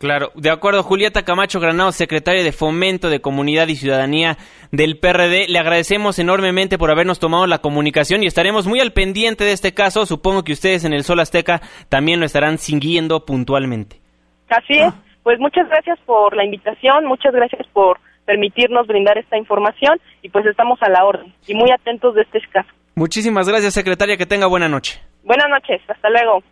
[0.00, 0.82] Claro, de acuerdo.
[0.82, 4.38] Julieta Camacho Granado, secretaria de Fomento de Comunidad y Ciudadanía
[4.72, 9.44] del PRD, le agradecemos enormemente por habernos tomado la comunicación y estaremos muy al pendiente
[9.44, 10.06] de este caso.
[10.06, 11.60] Supongo que ustedes en el Sol Azteca
[11.90, 14.00] también lo estarán siguiendo puntualmente.
[14.48, 14.90] Así es.
[15.22, 20.46] Pues muchas gracias por la invitación, muchas gracias por permitirnos brindar esta información y pues
[20.46, 22.70] estamos a la orden y muy atentos de este caso.
[22.94, 24.98] Muchísimas gracias, secretaria, que tenga buena noche.
[25.24, 26.42] Buenas noches, hasta luego.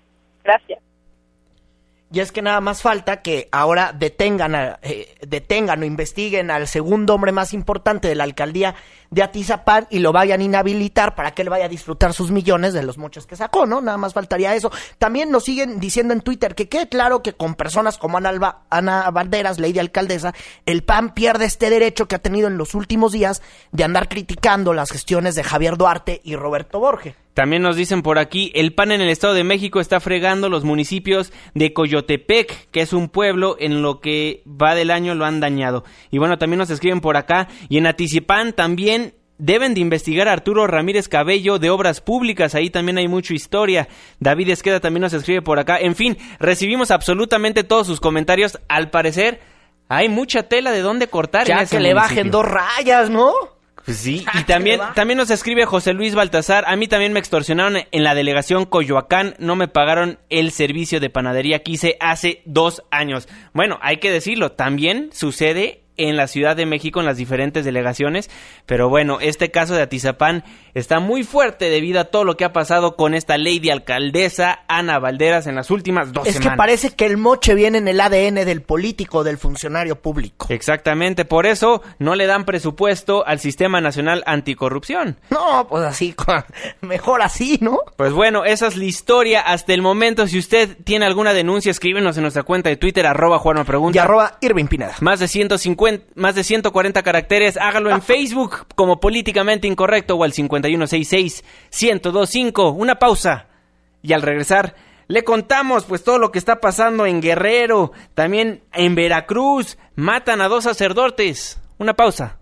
[0.44, 0.80] Gracias.
[2.10, 7.14] Y es que nada más falta que ahora detengan, eh, detengan o investiguen al segundo
[7.14, 8.74] hombre más importante de la alcaldía
[9.10, 12.74] de Atizapán y lo vayan a inhabilitar para que él vaya a disfrutar sus millones
[12.74, 13.80] de los mochos que sacó, ¿no?
[13.80, 14.70] Nada más faltaría eso.
[14.98, 18.62] También nos siguen diciendo en Twitter que quede claro que con personas como Ana, Alba,
[18.70, 20.34] Ana Valderas, ley de alcaldesa,
[20.66, 23.42] el PAN pierde este derecho que ha tenido en los últimos días
[23.72, 27.14] de andar criticando las gestiones de Javier Duarte y Roberto Borges.
[27.38, 30.64] También nos dicen por aquí, el PAN en el Estado de México está fregando los
[30.64, 35.38] municipios de Coyotepec, que es un pueblo en lo que va del año lo han
[35.38, 35.84] dañado.
[36.10, 38.97] Y bueno, también nos escriben por acá, y en Atizipán también
[39.38, 43.88] deben de investigar a Arturo Ramírez Cabello de Obras Públicas, ahí también hay mucha historia.
[44.20, 45.78] David Esqueda también nos escribe por acá.
[45.78, 48.58] En fin, recibimos absolutamente todos sus comentarios.
[48.68, 49.40] Al parecer,
[49.88, 51.46] hay mucha tela de dónde cortar.
[51.46, 53.32] Ya que le bajen dos rayas, ¿no?
[53.84, 57.84] Pues sí, y también, también nos escribe José Luis Baltasar, a mí también me extorsionaron
[57.90, 62.82] en la delegación Coyoacán, no me pagaron el servicio de panadería que hice hace dos
[62.90, 63.28] años.
[63.54, 68.30] Bueno, hay que decirlo, también sucede en la Ciudad de México en las diferentes delegaciones,
[68.64, 70.44] pero bueno, este caso de Atizapán
[70.78, 74.98] está muy fuerte debido a todo lo que ha pasado con esta lady alcaldesa Ana
[74.98, 76.52] Valderas en las últimas dos es semanas.
[76.52, 80.46] que parece que el moche viene en el ADN del político, del funcionario público.
[80.50, 85.18] Exactamente, por eso no le dan presupuesto al Sistema Nacional Anticorrupción.
[85.30, 86.14] No, pues así,
[86.80, 87.80] mejor así, ¿no?
[87.96, 90.26] Pues bueno, esa es la historia hasta el momento.
[90.26, 93.96] Si usted tiene alguna denuncia, escríbenos en nuestra cuenta de Twitter, arroba Juan Pregunta.
[93.96, 94.94] Y arroba Irving Pineda.
[95.00, 97.56] Más de 150, más de 140 caracteres.
[97.56, 100.32] Hágalo en Facebook como políticamente incorrecto o al
[100.68, 102.74] 5166-1025.
[102.76, 103.46] Una pausa.
[104.02, 104.74] Y al regresar,
[105.08, 109.78] le contamos pues todo lo que está pasando en Guerrero, también en Veracruz.
[109.94, 111.60] Matan a dos sacerdotes.
[111.78, 112.38] Una pausa.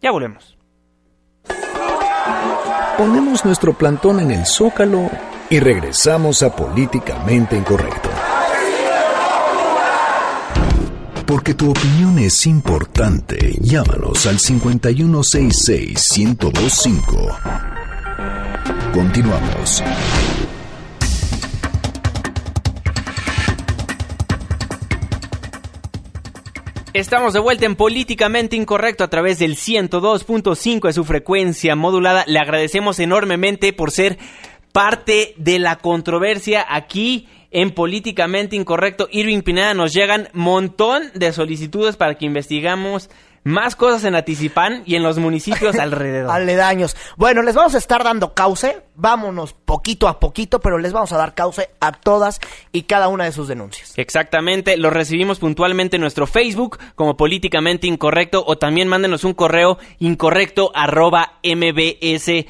[0.00, 0.56] Ya volvemos.
[2.96, 5.10] Ponemos nuestro plantón en el zócalo
[5.50, 8.08] y regresamos a Políticamente Incorrecto.
[11.34, 17.36] Porque tu opinión es importante, llámanos al 5166-1025.
[18.92, 19.82] Continuamos.
[26.92, 32.22] Estamos de vuelta en Políticamente Incorrecto a través del 102.5 de su frecuencia modulada.
[32.28, 34.18] Le agradecemos enormemente por ser
[34.70, 39.08] parte de la controversia aquí en Políticamente Incorrecto.
[39.10, 43.08] Irving Pineda, nos llegan montón de solicitudes para que investigamos
[43.44, 46.32] más cosas en Atizipán y en los municipios alrededor.
[46.32, 46.96] Aledaños.
[47.16, 48.82] Bueno, les vamos a estar dando cauce.
[48.96, 52.40] Vámonos poquito a poquito, pero les vamos a dar cauce a todas
[52.72, 53.92] y cada una de sus denuncias.
[53.96, 54.76] Exactamente.
[54.76, 60.72] Los recibimos puntualmente en nuestro Facebook como Políticamente Incorrecto o también mándenos un correo incorrecto
[60.74, 62.44] arroba mbs.com.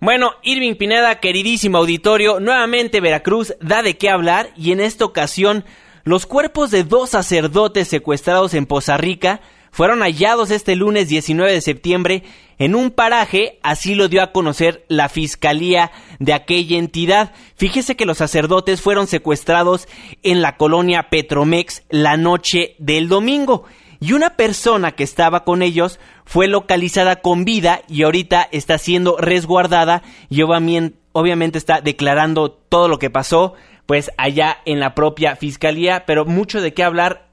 [0.00, 5.64] Bueno, Irving Pineda, queridísimo auditorio, nuevamente Veracruz da de qué hablar y en esta ocasión
[6.04, 9.40] los cuerpos de dos sacerdotes secuestrados en Poza Rica
[9.72, 12.22] fueron hallados este lunes 19 de septiembre
[12.58, 17.32] en un paraje, así lo dio a conocer la fiscalía de aquella entidad.
[17.56, 19.88] Fíjese que los sacerdotes fueron secuestrados
[20.22, 23.64] en la colonia Petromex la noche del domingo
[24.00, 29.18] y una persona que estaba con ellos fue localizada con vida y ahorita está siendo
[29.18, 36.04] resguardada y obviamente está declarando todo lo que pasó pues allá en la propia fiscalía,
[36.06, 37.28] pero mucho de qué hablar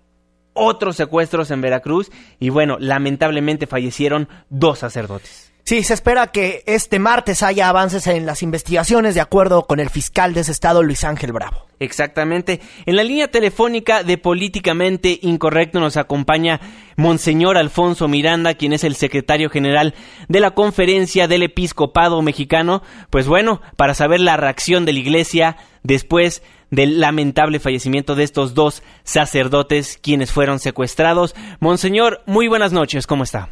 [0.53, 5.46] otros secuestros en Veracruz y bueno, lamentablemente fallecieron dos sacerdotes.
[5.67, 9.89] Sí, se espera que este martes haya avances en las investigaciones de acuerdo con el
[9.89, 11.65] fiscal de ese estado, Luis Ángel Bravo.
[11.81, 12.61] Exactamente.
[12.85, 16.61] En la línea telefónica de Políticamente Incorrecto nos acompaña
[16.95, 19.93] Monseñor Alfonso Miranda, quien es el secretario general
[20.29, 22.81] de la Conferencia del Episcopado Mexicano.
[23.09, 28.53] Pues bueno, para saber la reacción de la Iglesia después del lamentable fallecimiento de estos
[28.53, 31.35] dos sacerdotes quienes fueron secuestrados.
[31.59, 33.49] Monseñor, muy buenas noches, ¿cómo está?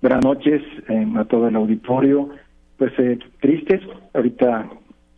[0.00, 2.28] Buenas noches eh, a todo el auditorio.
[2.76, 3.80] Pues eh, tristes,
[4.14, 4.70] ahorita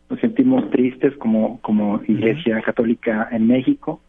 [0.08, 4.00] nos sentimos tristes como, como Iglesia Católica en México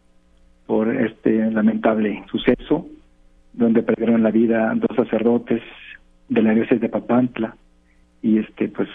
[0.66, 2.86] por este lamentable suceso
[3.52, 5.60] donde perdieron la vida dos sacerdotes
[6.30, 7.54] de la diócesis de Papantla.
[8.22, 8.88] Y este pues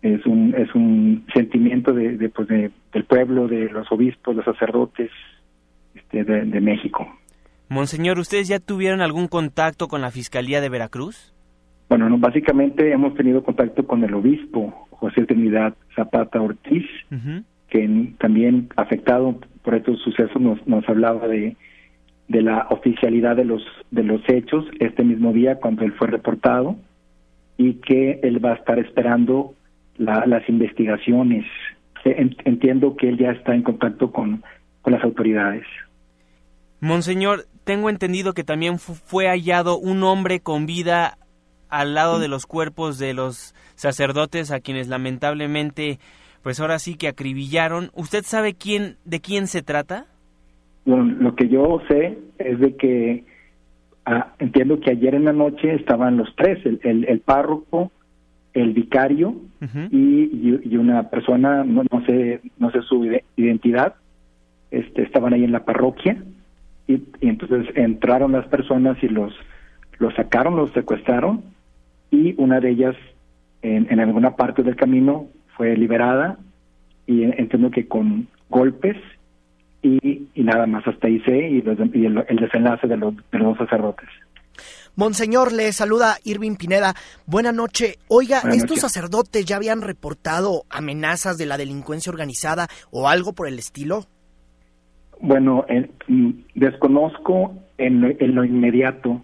[0.00, 4.46] es un es un sentimiento de, de pues de, del pueblo de los obispos los
[4.46, 5.10] sacerdotes
[5.94, 7.06] este, de, de México
[7.68, 11.34] Monseñor, ¿ustedes ya tuvieron algún contacto con la Fiscalía de Veracruz?
[11.88, 17.44] Bueno, no, básicamente hemos tenido contacto con el obispo José Trinidad Zapata Ortiz, uh -huh.
[17.68, 21.56] que también afectado por estos sucesos nos, nos hablaba de,
[22.28, 26.76] de la oficialidad de los de los hechos este mismo día cuando él fue reportado
[27.56, 29.54] y que él va a estar esperando
[29.96, 31.44] la, las investigaciones.
[32.04, 34.42] Entiendo que él ya está en contacto con,
[34.82, 35.64] con las autoridades.
[36.80, 41.18] Monseñor, tengo entendido que también fue hallado un hombre con vida
[41.68, 45.98] al lado de los cuerpos de los sacerdotes a quienes lamentablemente
[46.42, 47.90] pues ahora sí que acribillaron.
[47.94, 50.06] ¿Usted sabe quién de quién se trata?
[50.86, 53.24] Bueno, lo que yo sé es de que
[54.06, 57.92] ah, entiendo que ayer en la noche estaban los tres, el, el, el párroco,
[58.54, 59.88] el vicario uh -huh.
[59.90, 63.04] y, y, una persona, no, no sé no sé su
[63.36, 63.96] identidad,
[64.70, 66.16] este, estaban ahí en la parroquia
[66.88, 69.32] y, y entonces entraron las personas y los
[69.98, 71.42] los sacaron, los secuestraron
[72.10, 72.96] y una de ellas
[73.62, 76.38] en, en alguna parte del camino fue liberada
[77.06, 78.96] y entiendo que con golpes
[79.82, 83.14] y, y nada más hasta ahí sé y, los, y el, el, desenlace de los,
[83.30, 84.08] de los sacerdotes.
[84.96, 86.94] Monseñor, le saluda Irving Pineda.
[87.24, 87.98] Buena noche.
[88.08, 93.60] Oiga, ¿estos sacerdotes ya habían reportado amenazas de la delincuencia organizada o algo por el
[93.60, 94.06] estilo?
[95.20, 95.88] Bueno, eh,
[96.54, 99.22] desconozco en, en, lo inmediato.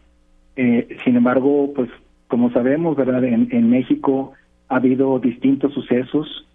[0.57, 1.91] Eh, sin embargo, pues
[2.29, 3.25] como sabemos, ¿verdad?
[3.25, 4.33] En, en México
[4.69, 6.47] ha habido distintos sucesos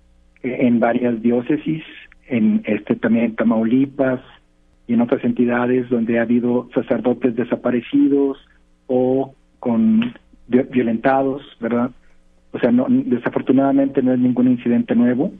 [0.44, 1.84] eh, en varias diócesis,
[2.28, 4.22] en este también en Tamaulipas
[4.88, 8.38] y en otras entidades donde ha habido sacerdotes desaparecidos
[8.88, 10.14] o con
[10.48, 11.92] violentados, ¿verdad?
[12.52, 15.32] O sea, no, desafortunadamente no es ningún incidente nuevo,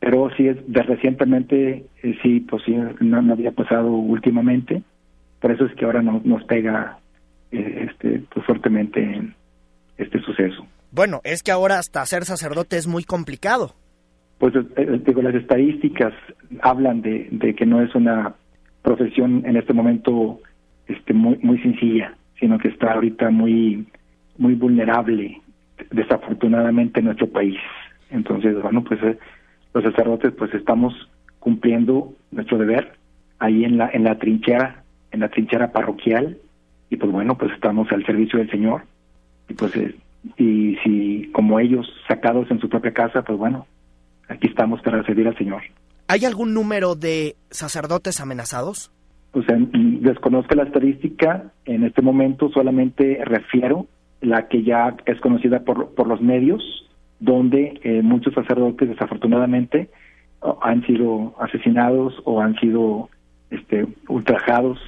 [0.00, 4.82] pero sí es de recientemente, eh, sí, pues sí, no, había pasado últimamente,
[5.40, 6.98] por eso es que ahora no, nos pega
[7.50, 9.22] eh, este, pues fuertemente
[9.96, 10.66] este suceso.
[10.90, 13.74] Bueno, es que ahora hasta ser sacerdote es muy complicado.
[14.38, 16.12] Pues eh, digo, las estadísticas
[16.62, 18.34] hablan de, de que no es una
[18.82, 20.40] profesión en este momento
[20.88, 23.86] este muy muy sencilla, sino que está ahorita muy
[24.36, 25.40] muy vulnerable
[25.90, 27.58] desafortunadamente en nuestro país.
[28.10, 29.00] Entonces, bueno, pues
[29.74, 30.94] los sacerdotes pues estamos
[31.38, 32.92] cumpliendo nuestro deber
[33.38, 36.38] ahí en la en la trinchera, en la trinchera parroquial
[36.90, 38.82] y pues bueno, pues estamos al servicio del Señor.
[39.48, 39.94] Y pues eh,
[40.36, 43.66] y si como ellos sacados en su propia casa, pues bueno,
[44.28, 45.62] aquí estamos para servir al Señor.
[46.08, 48.90] ¿Hay algún número de sacerdotes amenazados?
[49.30, 53.86] Pues desconozco la estadística, en este momento solamente refiero
[54.20, 56.62] la que ya es conocida por, por los medios,
[57.22, 59.88] donde eh, muchos sacerdotes desafortunadamente
[60.60, 63.08] han sido asesinados o han sido
[63.50, 64.78] este, ultrajados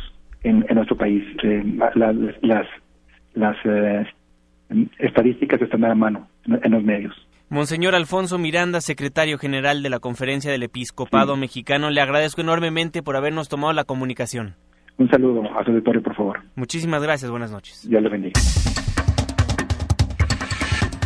[0.42, 1.22] en, nuestro país.
[1.44, 1.62] Eh,
[1.94, 2.66] las
[3.34, 4.06] las eh,
[4.98, 7.14] estadísticas están a la mano en, los medios.
[7.50, 13.16] Monseñor Alfonso Miranda, secretario general de la Conferencia del Episcopado Mexicano, le agradezco enormemente por
[13.16, 14.54] habernos tomado la comunicación.
[14.96, 16.40] Un saludo a su auditorio, por favor.
[16.56, 17.88] Muchísimas gracias, buenas noches.
[17.88, 18.40] Dios le bendiga.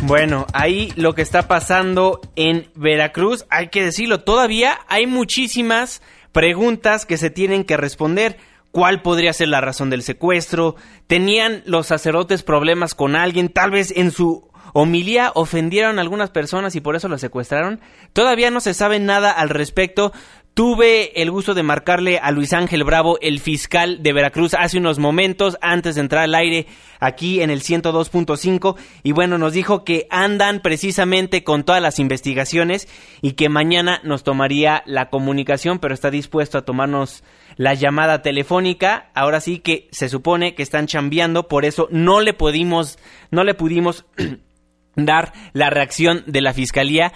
[0.03, 7.05] Bueno, ahí lo que está pasando en Veracruz, hay que decirlo, todavía hay muchísimas preguntas
[7.05, 8.37] que se tienen que responder.
[8.71, 10.75] ¿Cuál podría ser la razón del secuestro?
[11.07, 13.49] ¿Tenían los sacerdotes problemas con alguien?
[13.49, 17.79] Tal vez en su homilía ofendieron a algunas personas y por eso lo secuestraron.
[18.13, 20.13] Todavía no se sabe nada al respecto.
[20.53, 24.99] Tuve el gusto de marcarle a Luis Ángel Bravo, el fiscal de Veracruz, hace unos
[24.99, 26.67] momentos antes de entrar al aire
[26.99, 32.89] aquí en el 102.5 y bueno, nos dijo que andan precisamente con todas las investigaciones
[33.21, 37.23] y que mañana nos tomaría la comunicación, pero está dispuesto a tomarnos
[37.55, 39.11] la llamada telefónica.
[39.13, 42.99] Ahora sí que se supone que están chambeando, por eso no le pudimos,
[43.31, 44.05] no le pudimos
[44.95, 47.13] dar la reacción de la fiscalía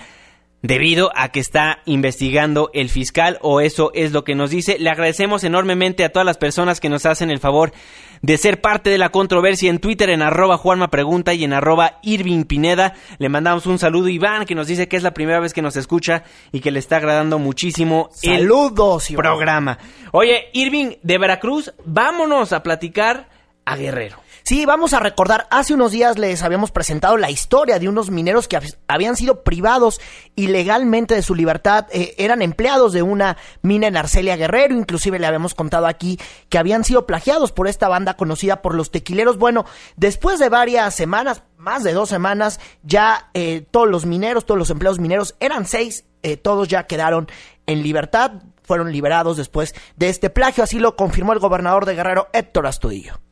[0.63, 4.80] debido a que está investigando el fiscal o eso es lo que nos dice.
[4.80, 7.73] Le agradecemos enormemente a todas las personas que nos hacen el favor
[8.21, 11.99] de ser parte de la controversia en Twitter en arroba Juanma Pregunta y en arroba
[12.02, 12.95] Irving Pineda.
[13.19, 15.62] Le mandamos un saludo a Iván que nos dice que es la primera vez que
[15.62, 16.23] nos escucha
[16.54, 19.78] y que le está agradando muchísimo Saludos, el programa.
[20.13, 23.28] Oye, Irving de Veracruz, vámonos a platicar
[23.65, 24.22] a Guerrero.
[24.45, 28.49] Sí, vamos a recordar, hace unos días les habíamos presentado la historia de unos mineros
[28.49, 30.01] que habían sido privados
[30.36, 35.27] ilegalmente de su libertad, eh, eran empleados de una mina en Arcelia Guerrero, inclusive le
[35.27, 39.38] habíamos contado aquí que habían sido plagiados por esta banda conocida por los tequileros.
[39.38, 39.63] Bueno,
[39.95, 44.69] después de varias semanas, más de dos semanas, ya eh, todos los mineros, todos los
[44.69, 47.29] empleados mineros, eran seis, eh, todos ya quedaron
[47.65, 52.27] en libertad, fueron liberados después de este plagio, así lo confirmó el gobernador de Guerrero,
[52.34, 53.22] Héctor Astudillo.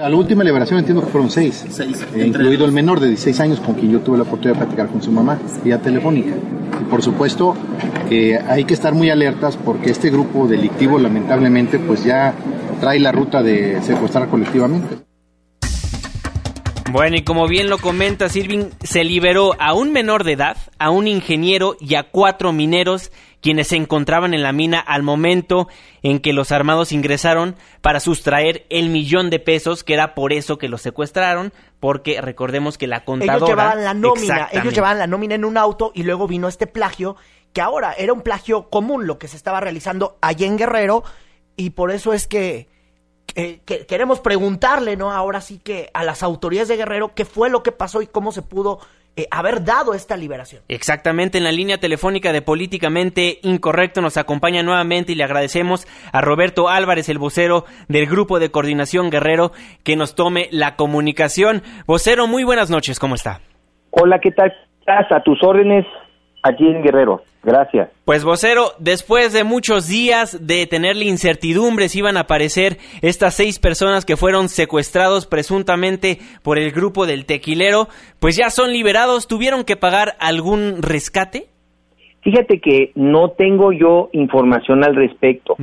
[0.00, 3.60] A la última liberación entiendo que fueron seis, eh, incluido el menor de 16 años
[3.60, 6.32] con quien yo tuve la oportunidad de platicar con su mamá, vía telefónica.
[6.80, 7.54] Y por supuesto
[8.08, 12.34] que hay que estar muy alertas porque este grupo delictivo lamentablemente pues ya
[12.80, 14.96] trae la ruta de secuestrar colectivamente.
[16.90, 20.88] Bueno, y como bien lo comenta Sirvin, se liberó a un menor de edad, a
[20.88, 25.68] un ingeniero y a cuatro mineros quienes se encontraban en la mina al momento
[26.02, 30.56] en que los armados ingresaron para sustraer el millón de pesos, que era por eso
[30.56, 33.36] que los secuestraron, porque recordemos que la contadora...
[33.36, 36.68] Ellos llevaban la nómina, ellos llevaban la nómina en un auto y luego vino este
[36.68, 37.16] plagio,
[37.52, 41.02] que ahora era un plagio común lo que se estaba realizando allá en Guerrero,
[41.56, 42.71] y por eso es que...
[43.88, 45.10] queremos preguntarle, ¿no?
[45.10, 48.32] Ahora sí que a las autoridades de Guerrero qué fue lo que pasó y cómo
[48.32, 48.80] se pudo
[49.14, 50.62] eh, haber dado esta liberación.
[50.68, 56.22] Exactamente, en la línea telefónica de Políticamente Incorrecto nos acompaña nuevamente y le agradecemos a
[56.22, 59.52] Roberto Álvarez, el vocero del Grupo de Coordinación Guerrero,
[59.84, 61.62] que nos tome la comunicación.
[61.86, 63.40] Vocero, muy buenas noches, ¿cómo está?
[63.90, 64.50] Hola, ¿qué tal?
[64.80, 65.84] Estás a tus órdenes
[66.42, 67.22] aquí en Guerrero.
[67.44, 67.90] Gracias.
[68.04, 73.58] Pues vocero, después de muchos días de tenerle incertidumbre si iban a aparecer estas seis
[73.58, 77.88] personas que fueron secuestrados presuntamente por el grupo del tequilero,
[78.20, 81.46] pues ya son liberados, ¿tuvieron que pagar algún rescate?
[82.20, 85.56] Fíjate que no tengo yo información al respecto.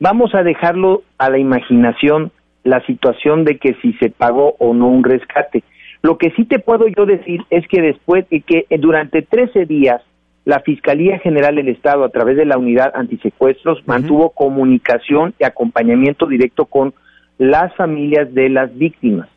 [0.00, 2.32] Vamos a dejarlo a la imaginación
[2.64, 5.62] la situación de que si se pagó o no un rescate.
[6.02, 10.02] Lo que sí te puedo yo decir es que después, que durante 13 días,
[10.44, 16.26] la Fiscalía General del Estado, a través de la Unidad Antisecuestros, mantuvo comunicación y acompañamiento
[16.26, 16.94] directo con
[17.38, 19.28] las familias de las víctimas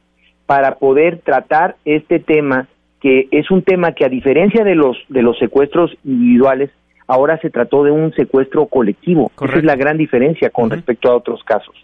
[0.46, 2.68] para poder tratar este tema
[3.02, 6.72] que es un tema que a diferencia de los de los secuestros individuales
[7.08, 9.32] ahora se trató de un secuestro colectivo.
[9.42, 11.76] Esa es la gran diferencia con respecto a otros casos.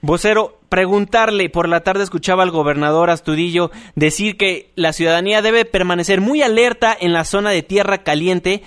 [0.00, 6.20] Vocero, preguntarle, por la tarde escuchaba al gobernador Astudillo decir que la ciudadanía debe permanecer
[6.20, 8.62] muy alerta en la zona de tierra caliente,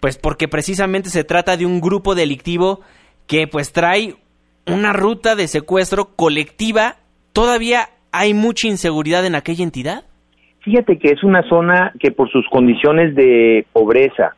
[0.00, 2.80] pues porque precisamente se trata de un grupo delictivo
[3.26, 4.16] que pues trae
[4.66, 6.96] una ruta de secuestro colectiva.
[7.32, 10.04] ¿Todavía hay mucha inseguridad en aquella entidad?
[10.60, 14.36] Fíjate que es una zona que por sus condiciones de pobreza,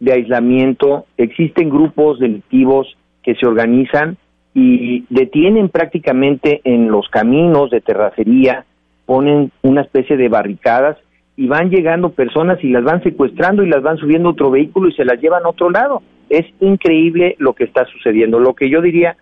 [0.00, 4.18] de aislamiento, existen grupos delictivos que se organizan
[4.54, 8.64] y detienen prácticamente en los caminos de terracería,
[9.04, 10.96] ponen una especie de barricadas
[11.36, 14.88] y van llegando personas y las van secuestrando y las van subiendo a otro vehículo
[14.88, 16.02] y se las llevan a otro lado.
[16.28, 18.38] Es increíble lo que está sucediendo.
[18.38, 19.16] Lo que yo diría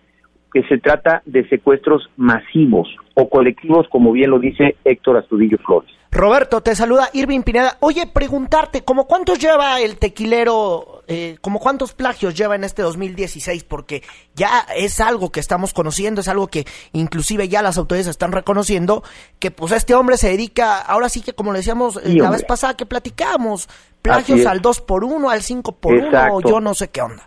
[0.53, 5.89] que se trata de secuestros masivos o colectivos, como bien lo dice Héctor Astudillo Flores.
[6.11, 7.77] Roberto, te saluda Irving Pineda.
[7.79, 13.63] Oye, preguntarte, ¿cómo cuántos lleva el tequilero, eh, como cuántos plagios lleva en este 2016?
[13.63, 14.01] Porque
[14.35, 19.03] ya es algo que estamos conociendo, es algo que inclusive ya las autoridades están reconociendo,
[19.39, 22.43] que pues este hombre se dedica, ahora sí que como le decíamos eh, la vez
[22.43, 23.67] pasada que platicamos,
[24.01, 27.23] plagios al 2 por 1 al 5 por 1 yo no sé qué onda.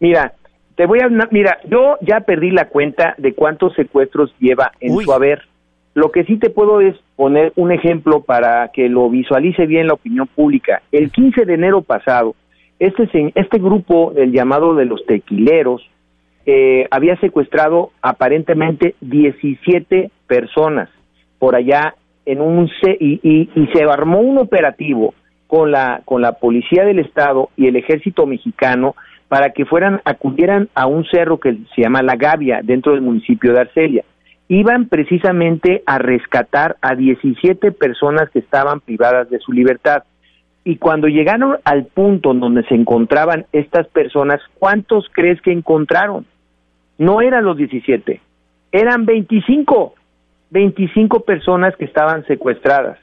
[0.00, 0.34] Mira,
[0.76, 5.12] te voy a, mira, yo ya perdí la cuenta de cuántos secuestros lleva en su
[5.12, 5.42] haber.
[5.94, 9.94] Lo que sí te puedo es poner un ejemplo para que lo visualice bien la
[9.94, 10.82] opinión pública.
[10.92, 12.34] El 15 de enero pasado,
[12.78, 15.82] este, este grupo, el llamado de los tequileros,
[16.44, 20.88] eh, había secuestrado aparentemente 17 personas
[21.38, 22.68] por allá en un
[23.00, 25.14] y, y, y, se armó un operativo
[25.46, 28.94] con la con la policía del estado y el ejército mexicano
[29.28, 33.52] para que fueran acudieran a un cerro que se llama La Gavia dentro del municipio
[33.52, 34.04] de Arcelia
[34.48, 40.04] iban precisamente a rescatar a 17 personas que estaban privadas de su libertad.
[40.66, 46.26] Y cuando llegaron al punto donde se encontraban estas personas, ¿cuántos crees que encontraron?
[46.98, 48.20] No eran los 17,
[48.72, 49.94] eran 25,
[50.50, 52.98] 25 personas que estaban secuestradas.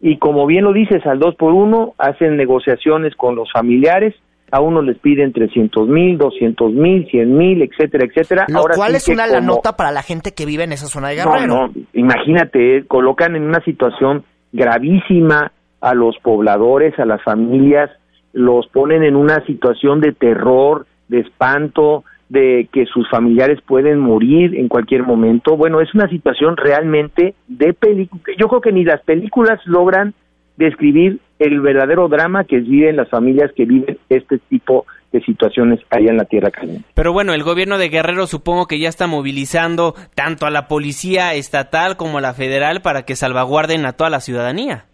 [0.00, 4.14] Y como bien lo dices, al dos por uno hacen negociaciones con los familiares
[4.52, 8.46] a uno les piden 300 mil, 200 mil, 100 mil, etcétera, etcétera.
[8.46, 11.16] Lo cual es una la nota para la gente que vive en esa zona de
[11.16, 11.46] Guerrero.
[11.48, 14.22] No, no, imagínate, colocan en una situación
[14.52, 15.50] gravísima
[15.84, 17.90] a los pobladores, a las familias,
[18.32, 24.56] los ponen en una situación de terror, de espanto, de que sus familiares pueden morir
[24.56, 25.58] en cualquier momento.
[25.58, 28.22] Bueno, es una situación realmente de película.
[28.38, 30.14] Yo creo que ni las películas logran
[30.56, 36.10] describir el verdadero drama que viven las familias que viven este tipo de situaciones allá
[36.10, 36.88] en la Tierra Caliente.
[36.94, 41.34] Pero bueno, el gobierno de Guerrero supongo que ya está movilizando tanto a la policía
[41.34, 44.86] estatal como a la federal para que salvaguarden a toda la ciudadanía.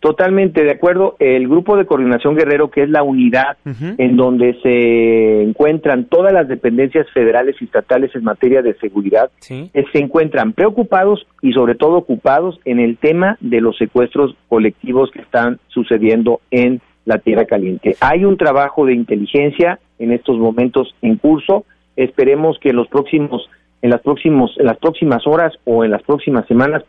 [0.00, 1.16] Totalmente de acuerdo.
[1.18, 6.46] El grupo de coordinación guerrero, que es la unidad en donde se encuentran todas las
[6.46, 12.60] dependencias federales y estatales en materia de seguridad, se encuentran preocupados y sobre todo ocupados
[12.64, 17.96] en el tema de los secuestros colectivos que están sucediendo en la Tierra Caliente.
[18.00, 21.64] Hay un trabajo de inteligencia en estos momentos en curso.
[21.96, 23.50] Esperemos que en los próximos,
[23.82, 26.84] en las próximos, en las próximas horas o en las próximas semanas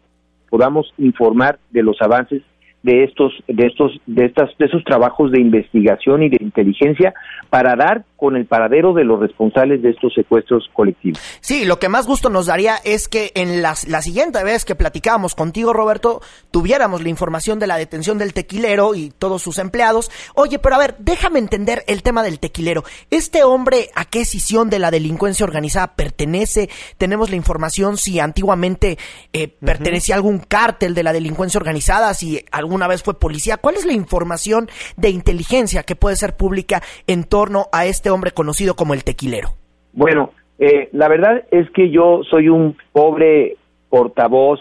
[0.49, 2.43] podamos informar de los avances
[2.83, 7.13] de estos de estos de estas de esos trabajos de investigación y de inteligencia
[7.49, 11.19] para dar con el paradero de los responsables de estos secuestros colectivos.
[11.39, 15.35] Sí, lo que más gusto nos daría es que en la siguiente vez que platicábamos
[15.35, 20.11] contigo, Roberto, tuviéramos la información de la detención del tequilero y todos sus empleados.
[20.35, 22.83] Oye, pero a ver, déjame entender el tema del tequilero.
[23.09, 26.69] ¿Este hombre a qué escisión de la delincuencia organizada pertenece?
[26.97, 28.97] Tenemos la información si antiguamente
[29.33, 33.57] eh, pertenecía a algún cártel de la delincuencia organizada, si alguna vez fue policía.
[33.57, 38.31] ¿Cuál es la información de inteligencia que puede ser pública en torno a este hombre
[38.31, 39.49] conocido como el tequilero?
[39.93, 43.55] Bueno, eh, la verdad es que yo soy un pobre
[43.89, 44.59] portavoz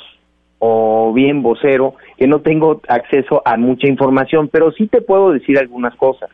[0.58, 5.58] o bien vocero que no tengo acceso a mucha información, pero sí te puedo decir
[5.58, 6.30] algunas cosas.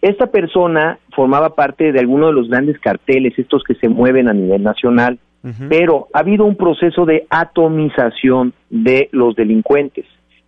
[0.00, 4.32] Esta persona formaba parte de alguno de los grandes carteles, estos que se mueven a
[4.32, 5.18] nivel nacional,
[5.68, 10.04] pero ha habido un proceso de atomización de los delincuentes.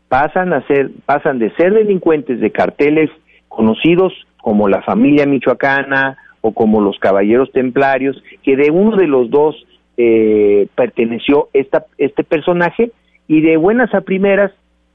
[0.09, 3.11] Pasan a ser, pasan de ser delincuentes de carteles
[3.49, 4.13] conocidos
[4.43, 9.57] como la familia michoacana o como los caballeros templarios, que de uno de los dos
[9.97, 12.93] eh, perteneció esta, este personaje
[13.29, 14.53] y de buenas a primeras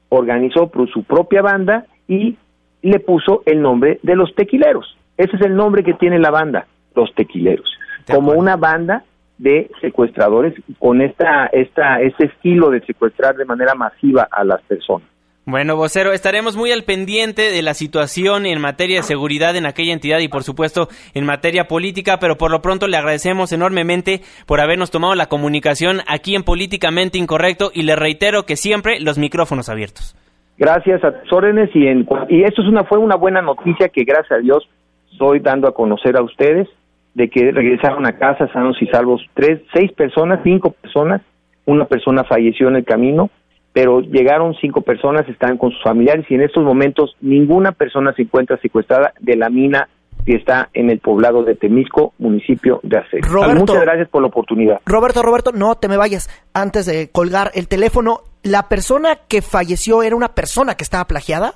[0.08, 2.36] organizó su propia banda y
[2.82, 4.96] le puso el nombre de los tequileros.
[5.16, 7.68] Ese es el nombre que tiene la banda, los tequileros,
[8.12, 9.04] como una banda
[9.38, 15.08] de secuestradores con esta, esta, este estilo de secuestrar de manera masiva a las personas.
[15.48, 19.92] Bueno, vocero, estaremos muy al pendiente de la situación en materia de seguridad en aquella
[19.92, 24.60] entidad y por supuesto en materia política, pero por lo pronto le agradecemos enormemente por
[24.60, 29.68] habernos tomado la comunicación aquí en Políticamente Incorrecto y le reitero que siempre los micrófonos
[29.68, 30.16] abiertos.
[30.58, 34.02] Gracias a tus órdenes y, en, y esto es una, fue una buena noticia que
[34.02, 34.68] gracias a Dios
[35.12, 36.66] estoy dando a conocer a ustedes
[37.14, 41.22] de que regresaron a casa sanos y salvos tres, seis personas, cinco personas,
[41.66, 43.30] una persona falleció en el camino
[43.76, 48.22] pero llegaron cinco personas, están con sus familiares y en estos momentos ninguna persona se
[48.22, 49.90] encuentra secuestrada de la mina
[50.24, 53.30] que está en el poblado de Temisco, municipio de Aceves.
[53.30, 54.80] Muchas gracias por la oportunidad.
[54.86, 56.30] Roberto, Roberto, no te me vayas.
[56.54, 61.52] Antes de colgar el teléfono, ¿la persona que falleció era una persona que estaba plagiada?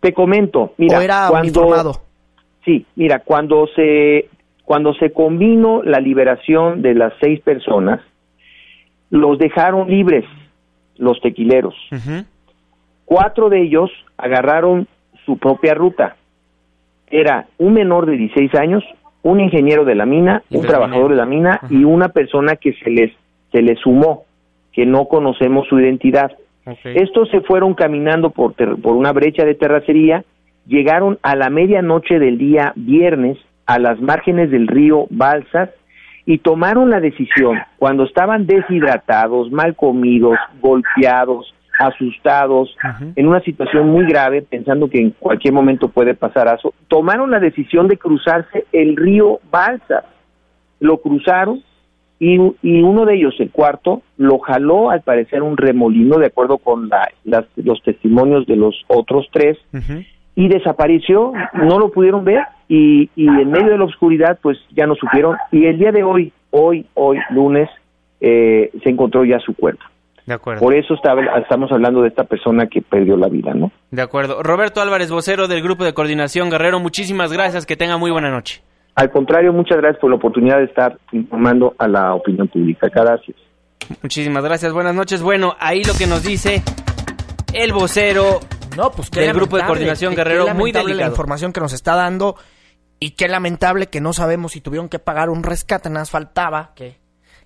[0.00, 2.02] Te comento, mira, ¿O era cuando,
[2.64, 4.28] Sí, mira, cuando se
[4.64, 8.00] cuando se combinó la liberación de las seis personas,
[9.10, 10.24] los dejaron libres
[10.98, 11.74] los tequileros.
[13.04, 14.86] Cuatro de ellos agarraron
[15.24, 16.16] su propia ruta.
[17.08, 18.84] Era un menor de 16 años,
[19.22, 22.90] un ingeniero de la mina, un trabajador de la mina y una persona que se
[22.90, 23.12] les
[23.52, 24.24] se les sumó,
[24.72, 26.32] que no conocemos su identidad.
[26.84, 30.24] Estos se fueron caminando por, por una brecha de terracería,
[30.66, 35.70] llegaron a la medianoche del día viernes a las márgenes del río Balsas
[36.26, 42.74] y tomaron la decisión cuando estaban deshidratados, mal comidos, golpeados, asustados,
[43.14, 47.38] en una situación muy grave, pensando que en cualquier momento puede pasar eso, tomaron la
[47.38, 50.04] decisión de cruzarse el río Balsa.
[50.80, 51.62] Lo cruzaron
[52.18, 56.58] y, y, uno de ellos, el cuarto, lo jaló al parecer un remolino, de acuerdo
[56.58, 56.90] con
[57.24, 59.58] los testimonios de los otros tres,
[60.36, 64.86] y desapareció, no lo pudieron ver y, y en medio de la oscuridad pues ya
[64.86, 67.68] no supieron y el día de hoy, hoy, hoy, lunes,
[68.20, 69.82] eh, se encontró ya su cuerpo.
[70.26, 70.60] De acuerdo.
[70.60, 73.70] Por eso estamos hablando de esta persona que perdió la vida, ¿no?
[73.92, 74.42] De acuerdo.
[74.42, 78.60] Roberto Álvarez, vocero del Grupo de Coordinación Guerrero, muchísimas gracias, que tenga muy buena noche.
[78.96, 82.88] Al contrario, muchas gracias por la oportunidad de estar informando a la opinión pública.
[82.92, 83.36] Gracias.
[84.02, 85.22] Muchísimas gracias, buenas noches.
[85.22, 86.62] Bueno, ahí lo que nos dice
[87.54, 88.40] el vocero
[88.76, 91.00] no, pues del Grupo de Coordinación Guerrero, muy delicado.
[91.00, 92.36] la información que nos está dando
[93.00, 96.72] y qué lamentable que no sabemos si tuvieron que pagar un rescate, nada más faltaba
[96.74, 96.98] que,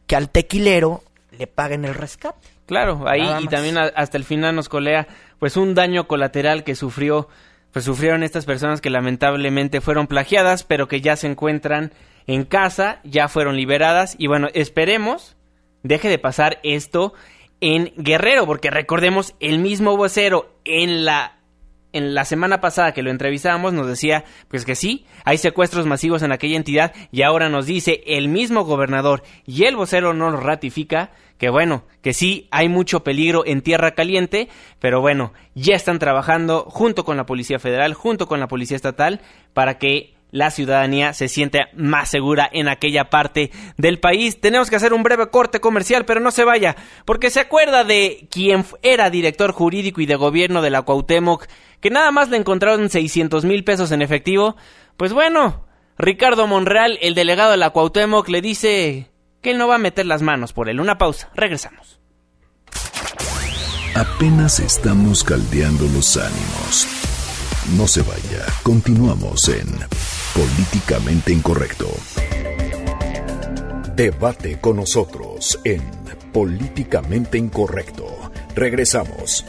[0.06, 2.48] que al tequilero le paguen el rescate.
[2.66, 5.08] Claro, ahí y también hasta el final nos colea
[5.38, 7.28] pues un daño colateral que sufrió
[7.72, 11.92] pues sufrieron estas personas que lamentablemente fueron plagiadas, pero que ya se encuentran
[12.26, 15.36] en casa, ya fueron liberadas y bueno, esperemos
[15.82, 17.14] deje de pasar esto
[17.60, 21.36] en Guerrero, porque recordemos, el mismo vocero en la
[21.92, 26.22] en la semana pasada que lo entrevistábamos nos decía pues que sí, hay secuestros masivos
[26.22, 30.38] en aquella entidad y ahora nos dice el mismo gobernador y el vocero no lo
[30.38, 34.48] ratifica que bueno, que sí hay mucho peligro en tierra caliente,
[34.78, 39.22] pero bueno, ya están trabajando junto con la Policía Federal, junto con la Policía Estatal
[39.54, 44.40] para que la ciudadanía se siente más segura en aquella parte del país.
[44.40, 48.26] Tenemos que hacer un breve corte comercial, pero no se vaya, porque se acuerda de
[48.30, 51.46] quien era director jurídico y de gobierno de la Cuauhtémoc,
[51.80, 54.56] que nada más le encontraron 600 mil pesos en efectivo.
[54.96, 55.66] Pues bueno,
[55.98, 59.10] Ricardo Monreal, el delegado de la Cuauhtémoc, le dice
[59.42, 60.80] que él no va a meter las manos por él.
[60.80, 62.00] Una pausa, regresamos.
[63.94, 66.86] Apenas estamos caldeando los ánimos.
[67.76, 69.68] No se vaya, continuamos en
[70.34, 71.88] Políticamente Incorrecto.
[73.96, 75.82] Debate con nosotros en
[76.32, 78.06] Políticamente Incorrecto.
[78.54, 79.44] Regresamos.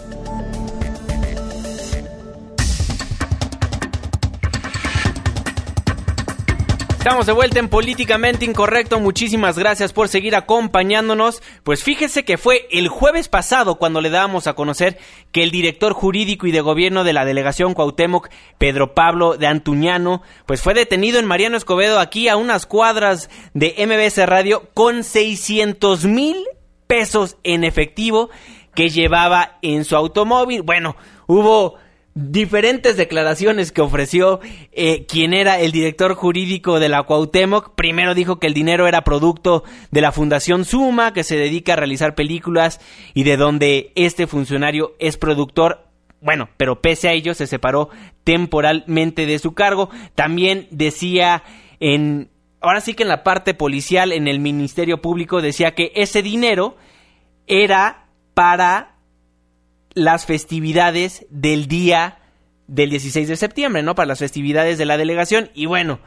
[7.02, 9.00] Estamos de vuelta en Políticamente Incorrecto.
[9.00, 11.42] Muchísimas gracias por seguir acompañándonos.
[11.64, 15.00] Pues fíjese que fue el jueves pasado cuando le dábamos a conocer
[15.32, 18.30] que el director jurídico y de gobierno de la delegación Cuauhtémoc,
[18.60, 23.74] Pedro Pablo de Antuñano, pues fue detenido en Mariano Escobedo aquí a unas cuadras de
[23.80, 26.38] MBS Radio con 600 mil
[26.86, 28.30] pesos en efectivo
[28.76, 30.62] que llevaba en su automóvil.
[30.62, 30.96] Bueno,
[31.26, 31.80] hubo
[32.14, 34.42] diferentes declaraciones que ofreció
[34.72, 37.74] eh, quien era el director jurídico de la Cuauhtémoc.
[37.76, 41.78] Primero dijo que el dinero era producto de la Fundación Suma, que se dedica a
[41.78, 42.80] realizar películas
[43.14, 45.88] y de donde este funcionario es productor.
[46.22, 47.90] Bueno, pero pese a ello se separó
[48.24, 49.90] temporalmente de su cargo.
[50.16, 51.44] También decía
[51.80, 52.30] en...
[52.64, 56.76] Ahora sí que en la parte policial, en el Ministerio Público, decía que ese dinero
[57.48, 58.06] era
[58.36, 58.98] para
[59.94, 62.20] las festividades del día
[62.68, 63.96] del 16 de septiembre, ¿no?
[63.96, 65.52] Para las festividades de la delegación.
[65.54, 66.00] Y bueno,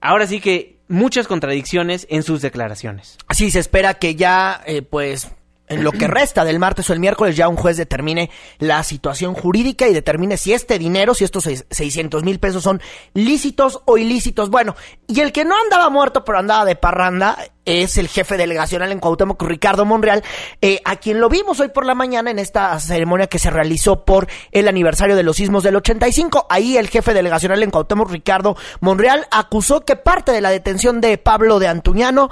[0.00, 3.16] ahora sí que muchas contradicciones en sus declaraciones.
[3.26, 5.30] Así se espera que ya, eh, pues,
[5.68, 8.28] en lo que resta del martes o el miércoles ya un juez determine
[8.58, 12.82] la situación jurídica y determine si este dinero, si estos 600 mil pesos son
[13.14, 14.50] lícitos o ilícitos.
[14.50, 14.76] Bueno,
[15.06, 18.98] y el que no andaba muerto pero andaba de parranda es el jefe delegacional en
[18.98, 20.22] Cuauhtémoc, Ricardo Monreal,
[20.60, 24.04] eh, a quien lo vimos hoy por la mañana en esta ceremonia que se realizó
[24.04, 26.46] por el aniversario de los sismos del 85.
[26.48, 31.18] Ahí el jefe delegacional en Cuauhtémoc, Ricardo Monreal, acusó que parte de la detención de
[31.18, 32.30] Pablo de Antuñano,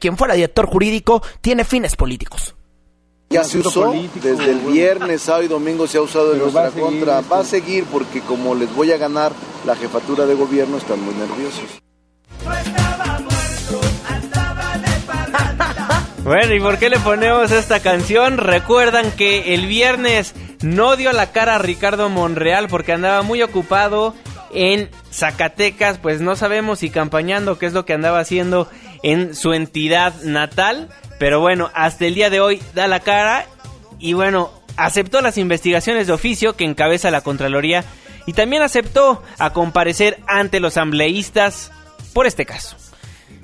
[0.00, 2.54] quien fuera director jurídico, tiene fines políticos.
[3.30, 3.92] Ya se usó,
[4.22, 7.20] desde el viernes, sábado y domingo se ha usado en nuestra contra.
[7.20, 9.32] Va a seguir porque como les voy a ganar
[9.66, 11.82] la jefatura de gobierno, están muy nerviosos.
[16.28, 18.36] Bueno, ¿y por qué le ponemos esta canción?
[18.36, 24.14] Recuerdan que el viernes no dio la cara a Ricardo Monreal porque andaba muy ocupado
[24.52, 28.68] en Zacatecas, pues no sabemos si campañando, qué es lo que andaba haciendo
[29.02, 30.90] en su entidad natal.
[31.18, 33.46] Pero bueno, hasta el día de hoy da la cara
[33.98, 37.84] y bueno, aceptó las investigaciones de oficio que encabeza la Contraloría
[38.26, 41.72] y también aceptó a comparecer ante los asambleístas
[42.12, 42.76] por este caso.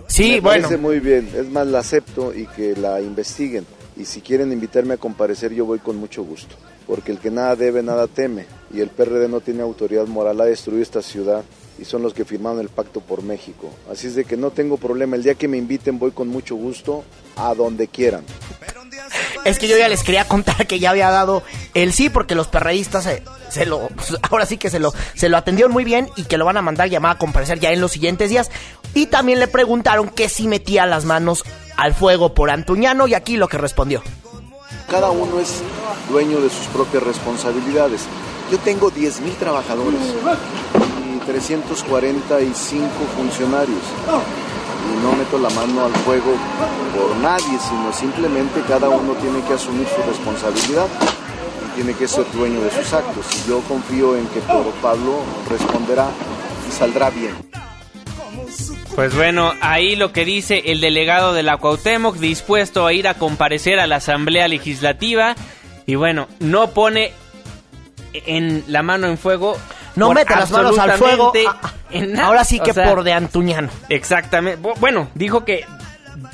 [0.08, 0.62] Sí, Me bueno.
[0.62, 3.66] Parece muy bien, es más, la acepto y que la investiguen.
[3.96, 6.56] Y si quieren invitarme a comparecer, yo voy con mucho gusto.
[6.86, 8.46] Porque el que nada debe, nada teme.
[8.72, 11.44] Y el PRD no tiene autoridad moral, a destruir esta ciudad
[11.78, 13.70] y son los que firmaron el pacto por México.
[13.90, 16.54] Así es de que no tengo problema, el día que me inviten voy con mucho
[16.56, 17.04] gusto
[17.36, 18.24] a donde quieran.
[19.44, 21.42] Es que yo ya les quería contar que ya había dado
[21.74, 23.08] el sí porque los perreístas
[23.50, 23.88] se, lo
[24.30, 26.62] ahora sí que se lo se lo atendieron muy bien y que lo van a
[26.62, 28.50] mandar llamada a comparecer ya en los siguientes días
[28.94, 31.44] y también le preguntaron que si metía las manos
[31.76, 34.02] al fuego por Antuñano y aquí lo que respondió.
[34.90, 35.62] Cada uno es
[36.08, 38.02] dueño de sus propias responsabilidades.
[38.50, 40.00] Yo tengo 10 mil trabajadores
[41.26, 43.82] 345 funcionarios.
[44.92, 46.32] Y no meto la mano al fuego
[46.96, 50.86] por nadie, sino simplemente cada uno tiene que asumir su responsabilidad
[51.66, 53.26] y tiene que ser dueño de sus actos.
[53.34, 56.08] Y yo confío en que todo Pablo responderá
[56.68, 57.34] y saldrá bien.
[58.94, 63.14] Pues bueno, ahí lo que dice el delegado de la Cuauhtémoc, dispuesto a ir a
[63.14, 65.34] comparecer a la Asamblea Legislativa.
[65.84, 67.12] Y bueno, no pone
[68.12, 69.56] en la mano en fuego
[69.96, 71.32] no mete las manos al fuego.
[71.46, 72.22] Ah, ah.
[72.22, 73.68] ahora sí que por de Antuñano.
[73.88, 74.60] Exactamente.
[74.78, 75.64] Bueno, dijo que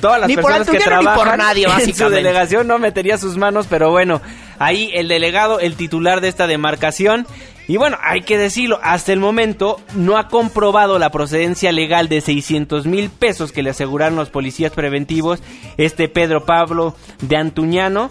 [0.01, 4.21] todas las personas que trabajan nadie, en su delegación no metería sus manos, pero bueno,
[4.59, 7.27] ahí el delegado, el titular de esta demarcación,
[7.69, 12.21] y bueno, hay que decirlo, hasta el momento no ha comprobado la procedencia legal de
[12.21, 15.41] 600 mil pesos que le aseguraron los policías preventivos,
[15.77, 18.11] este Pedro Pablo de Antuñano,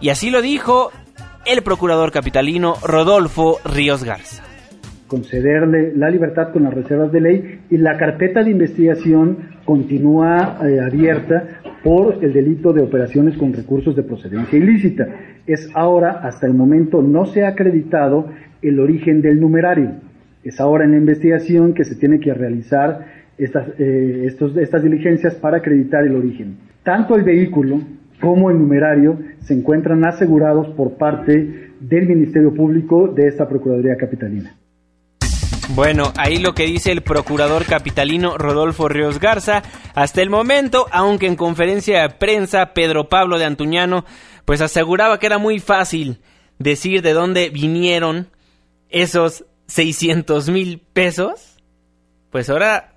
[0.00, 0.92] y así lo dijo
[1.46, 4.47] el procurador capitalino Rodolfo Ríos Garza
[5.08, 10.80] concederle la libertad con las reservas de ley y la carpeta de investigación continúa eh,
[10.80, 15.08] abierta por el delito de operaciones con recursos de procedencia ilícita.
[15.46, 18.26] Es ahora, hasta el momento, no se ha acreditado
[18.62, 19.92] el origen del numerario.
[20.44, 23.06] Es ahora en la investigación que se tiene que realizar
[23.38, 26.56] estas, eh, estas diligencias para acreditar el origen.
[26.82, 27.80] Tanto el vehículo
[28.20, 34.54] como el numerario se encuentran asegurados por parte del Ministerio Público de esta Procuraduría Capitalina.
[35.68, 39.62] Bueno, ahí lo que dice el procurador capitalino Rodolfo Ríos Garza.
[39.94, 44.04] Hasta el momento, aunque en conferencia de prensa Pedro Pablo de Antuñano
[44.48, 46.22] pues aseguraba que era muy fácil
[46.58, 48.30] decir de dónde vinieron
[48.88, 51.58] esos 600 mil pesos,
[52.30, 52.94] pues ahora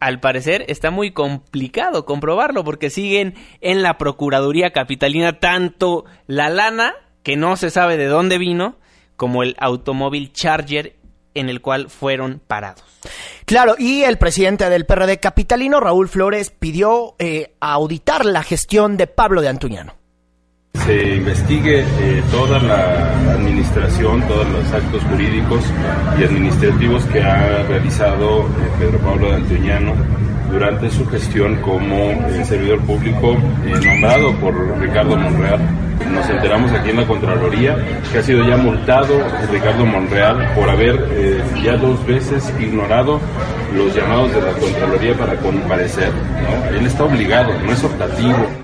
[0.00, 6.94] al parecer está muy complicado comprobarlo porque siguen en la Procuraduría Capitalina tanto la lana,
[7.22, 8.74] que no se sabe de dónde vino,
[9.14, 10.96] como el automóvil Charger
[11.38, 12.84] en el cual fueron parados.
[13.44, 19.06] Claro, y el presidente del PRD capitalino, Raúl Flores, pidió eh, auditar la gestión de
[19.06, 19.97] Pablo de Antuñano.
[20.74, 25.62] Se investigue eh, toda la administración, todos los actos jurídicos
[26.18, 29.92] y administrativos que ha realizado eh, Pedro Pablo de Antuñano
[30.50, 33.36] durante su gestión como servidor público
[33.84, 35.60] nombrado por Ricardo Monreal
[36.12, 37.76] nos enteramos aquí en la Contraloría
[38.10, 39.14] que ha sido ya multado
[39.50, 43.20] Ricardo Monreal por haber eh, ya dos veces ignorado
[43.74, 46.10] los llamados de la Contraloría para comparecer.
[46.70, 48.57] Él está obligado, no es optativo.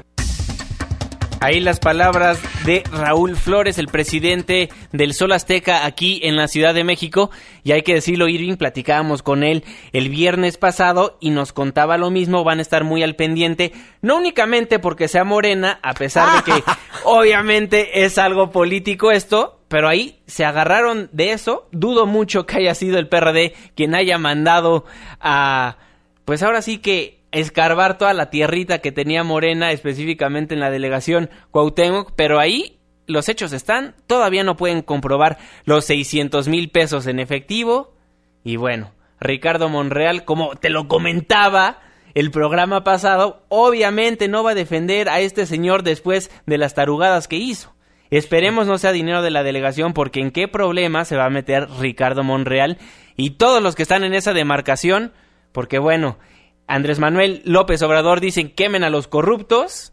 [1.44, 6.72] Ahí las palabras de Raúl Flores, el presidente del Sol Azteca aquí en la Ciudad
[6.72, 7.30] de México.
[7.62, 12.10] Y hay que decirlo, Irving, platicábamos con él el viernes pasado y nos contaba lo
[12.10, 12.44] mismo.
[12.44, 16.64] Van a estar muy al pendiente, no únicamente porque sea morena, a pesar de que
[17.04, 21.68] obviamente es algo político esto, pero ahí se agarraron de eso.
[21.72, 24.86] Dudo mucho que haya sido el PRD quien haya mandado
[25.20, 25.76] a,
[26.24, 31.30] pues ahora sí que escarbar toda la tierrita que tenía Morena, específicamente en la delegación
[31.50, 37.18] Cuauhtémoc, pero ahí los hechos están, todavía no pueden comprobar los 600 mil pesos en
[37.18, 37.94] efectivo.
[38.42, 41.80] Y bueno, Ricardo Monreal, como te lo comentaba
[42.14, 47.28] el programa pasado, obviamente no va a defender a este señor después de las tarugadas
[47.28, 47.74] que hizo.
[48.10, 51.68] Esperemos no sea dinero de la delegación porque en qué problema se va a meter
[51.80, 52.78] Ricardo Monreal
[53.16, 55.12] y todos los que están en esa demarcación,
[55.52, 56.18] porque bueno,
[56.66, 59.92] Andrés Manuel López Obrador dicen quemen a los corruptos.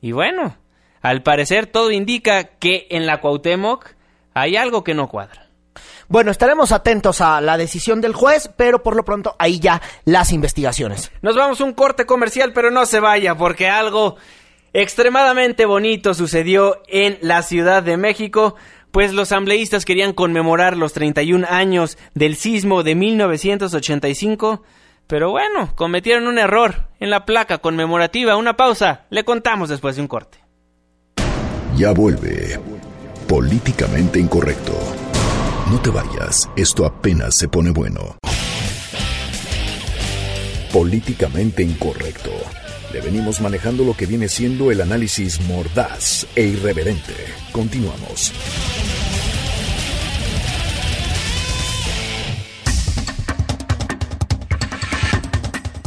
[0.00, 0.56] Y bueno,
[1.00, 3.90] al parecer todo indica que en la Cuauhtémoc
[4.34, 5.48] hay algo que no cuadra.
[6.08, 10.32] Bueno, estaremos atentos a la decisión del juez, pero por lo pronto ahí ya las
[10.32, 11.10] investigaciones.
[11.22, 14.16] Nos vamos a un corte comercial, pero no se vaya, porque algo
[14.74, 18.56] extremadamente bonito sucedió en la Ciudad de México,
[18.90, 24.62] pues los asambleístas querían conmemorar los 31 años del sismo de 1985
[25.12, 28.34] pero bueno, cometieron un error en la placa conmemorativa.
[28.38, 30.38] Una pausa, le contamos después de un corte.
[31.76, 32.58] Ya vuelve.
[33.28, 34.72] Políticamente incorrecto.
[35.70, 38.16] No te vayas, esto apenas se pone bueno.
[40.72, 42.30] Políticamente incorrecto.
[42.94, 47.12] Le venimos manejando lo que viene siendo el análisis mordaz e irreverente.
[47.52, 48.32] Continuamos.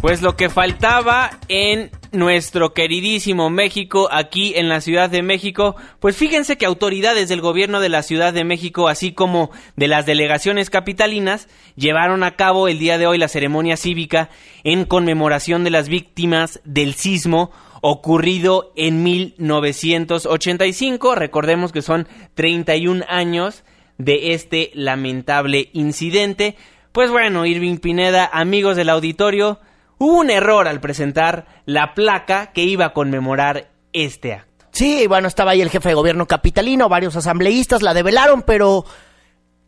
[0.05, 6.15] Pues lo que faltaba en nuestro queridísimo México, aquí en la Ciudad de México, pues
[6.15, 10.69] fíjense que autoridades del gobierno de la Ciudad de México, así como de las delegaciones
[10.69, 14.29] capitalinas, llevaron a cabo el día de hoy la ceremonia cívica
[14.63, 17.49] en conmemoración de las víctimas del sismo
[17.81, 21.15] ocurrido en 1985.
[21.15, 23.63] Recordemos que son 31 años
[23.97, 26.55] de este lamentable incidente.
[26.91, 29.59] Pues bueno, Irving Pineda, amigos del auditorio,
[29.97, 34.65] Hubo un error al presentar la placa que iba a conmemorar este acto.
[34.71, 38.85] Sí, bueno, estaba ahí el jefe de gobierno capitalino, varios asambleístas la develaron, pero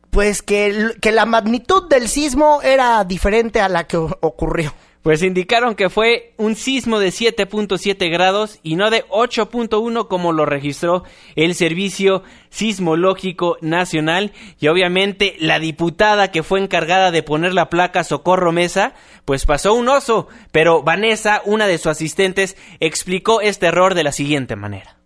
[0.10, 4.74] pues que, que la magnitud del sismo era diferente a la que ocurrió.
[5.02, 10.45] Pues indicaron que fue un sismo de 7.7 grados y no de 8.1 como lo
[10.45, 11.04] registró
[11.36, 14.34] el Servicio Sismológico Nacional.
[14.60, 18.93] Y obviamente la diputada que fue encargada de poner la placa Socorro Mesa,
[19.24, 24.12] pues pasó un oso, pero Vanessa, una de sus asistentes, explicó este error de la
[24.12, 24.98] siguiente manera.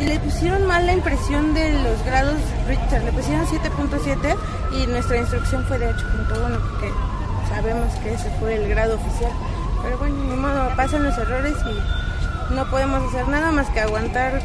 [0.00, 2.34] Y le pusieron mal la impresión de los grados
[2.66, 4.36] Richter, le pusieron 7.7
[4.72, 6.92] y nuestra instrucción fue de 8.1 porque
[7.58, 9.32] sabemos que ese fue el grado oficial.
[9.82, 14.40] Pero bueno, ni modo, pasan los errores y no podemos hacer nada más que aguantar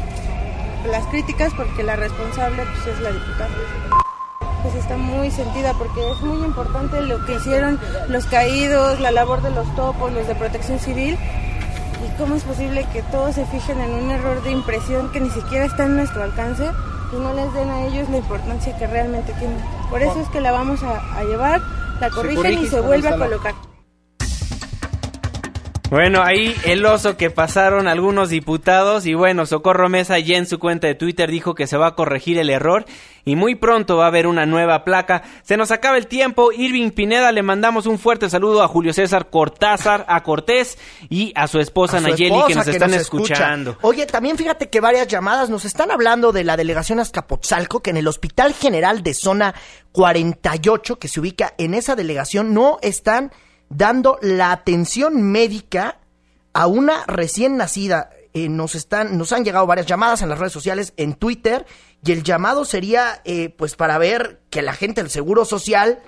[0.90, 3.50] las críticas porque la responsable pues, es la diputada.
[4.62, 9.42] Pues está muy sentida porque es muy importante lo que hicieron los caídos, la labor
[9.42, 11.16] de los topos, los de protección civil.
[12.04, 15.30] ¿Y cómo es posible que todos se fijen en un error de impresión que ni
[15.30, 16.68] siquiera está en nuestro alcance
[17.12, 19.58] y no les den a ellos la importancia que realmente tienen?
[19.88, 21.62] Por eso es que la vamos a llevar
[22.00, 23.73] la corrigen y se vuelve a colocar.
[25.94, 30.58] Bueno, ahí el oso que pasaron algunos diputados y bueno, Socorro Mesa ya en su
[30.58, 32.84] cuenta de Twitter dijo que se va a corregir el error
[33.24, 35.22] y muy pronto va a haber una nueva placa.
[35.44, 36.50] Se nos acaba el tiempo.
[36.50, 40.78] Irving Pineda le mandamos un fuerte saludo a Julio César Cortázar, a Cortés
[41.10, 43.78] y a su esposa Nayeli que nos están escuchando.
[43.82, 47.98] Oye, también fíjate que varias llamadas nos están hablando de la delegación Azcapotzalco que en
[47.98, 49.54] el Hospital General de Zona
[49.92, 53.30] 48 que se ubica en esa delegación no están
[53.68, 55.98] dando la atención médica
[56.52, 58.10] a una recién nacida.
[58.32, 61.66] Eh, nos están, nos han llegado varias llamadas en las redes sociales, en Twitter,
[62.04, 66.00] y el llamado sería, eh, pues, para ver que la gente del Seguro Social,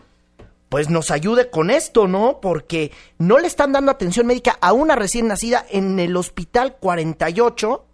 [0.68, 2.40] pues, nos ayude con esto, ¿no?
[2.40, 7.85] Porque no le están dando atención médica a una recién nacida en el Hospital 48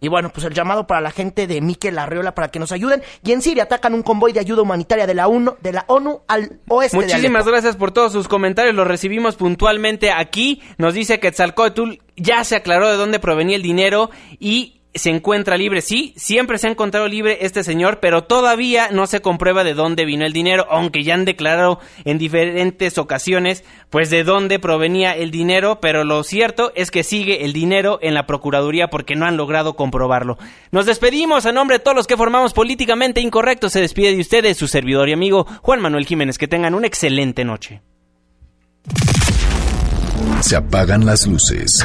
[0.00, 3.02] y bueno, pues el llamado para la gente de Miquel Arriola para que nos ayuden.
[3.24, 6.20] Y en Siria atacan un convoy de ayuda humanitaria de la, UNO, de la ONU
[6.28, 6.96] al oeste.
[6.96, 8.74] Muchísimas gracias por todos sus comentarios.
[8.74, 10.62] Los recibimos puntualmente aquí.
[10.76, 15.56] Nos dice que Tzalcótl ya se aclaró de dónde provenía el dinero y se encuentra
[15.56, 15.80] libre.
[15.80, 20.04] Sí, siempre se ha encontrado libre este señor, pero todavía no se comprueba de dónde
[20.04, 25.30] vino el dinero, aunque ya han declarado en diferentes ocasiones, pues de dónde provenía el
[25.30, 29.36] dinero, pero lo cierto es que sigue el dinero en la Procuraduría porque no han
[29.36, 30.38] logrado comprobarlo.
[30.70, 33.70] Nos despedimos a nombre de todos los que formamos políticamente incorrecto.
[33.70, 36.38] Se despide de ustedes su servidor y amigo Juan Manuel Jiménez.
[36.38, 37.80] Que tengan una excelente noche.
[40.40, 41.84] Se apagan las luces.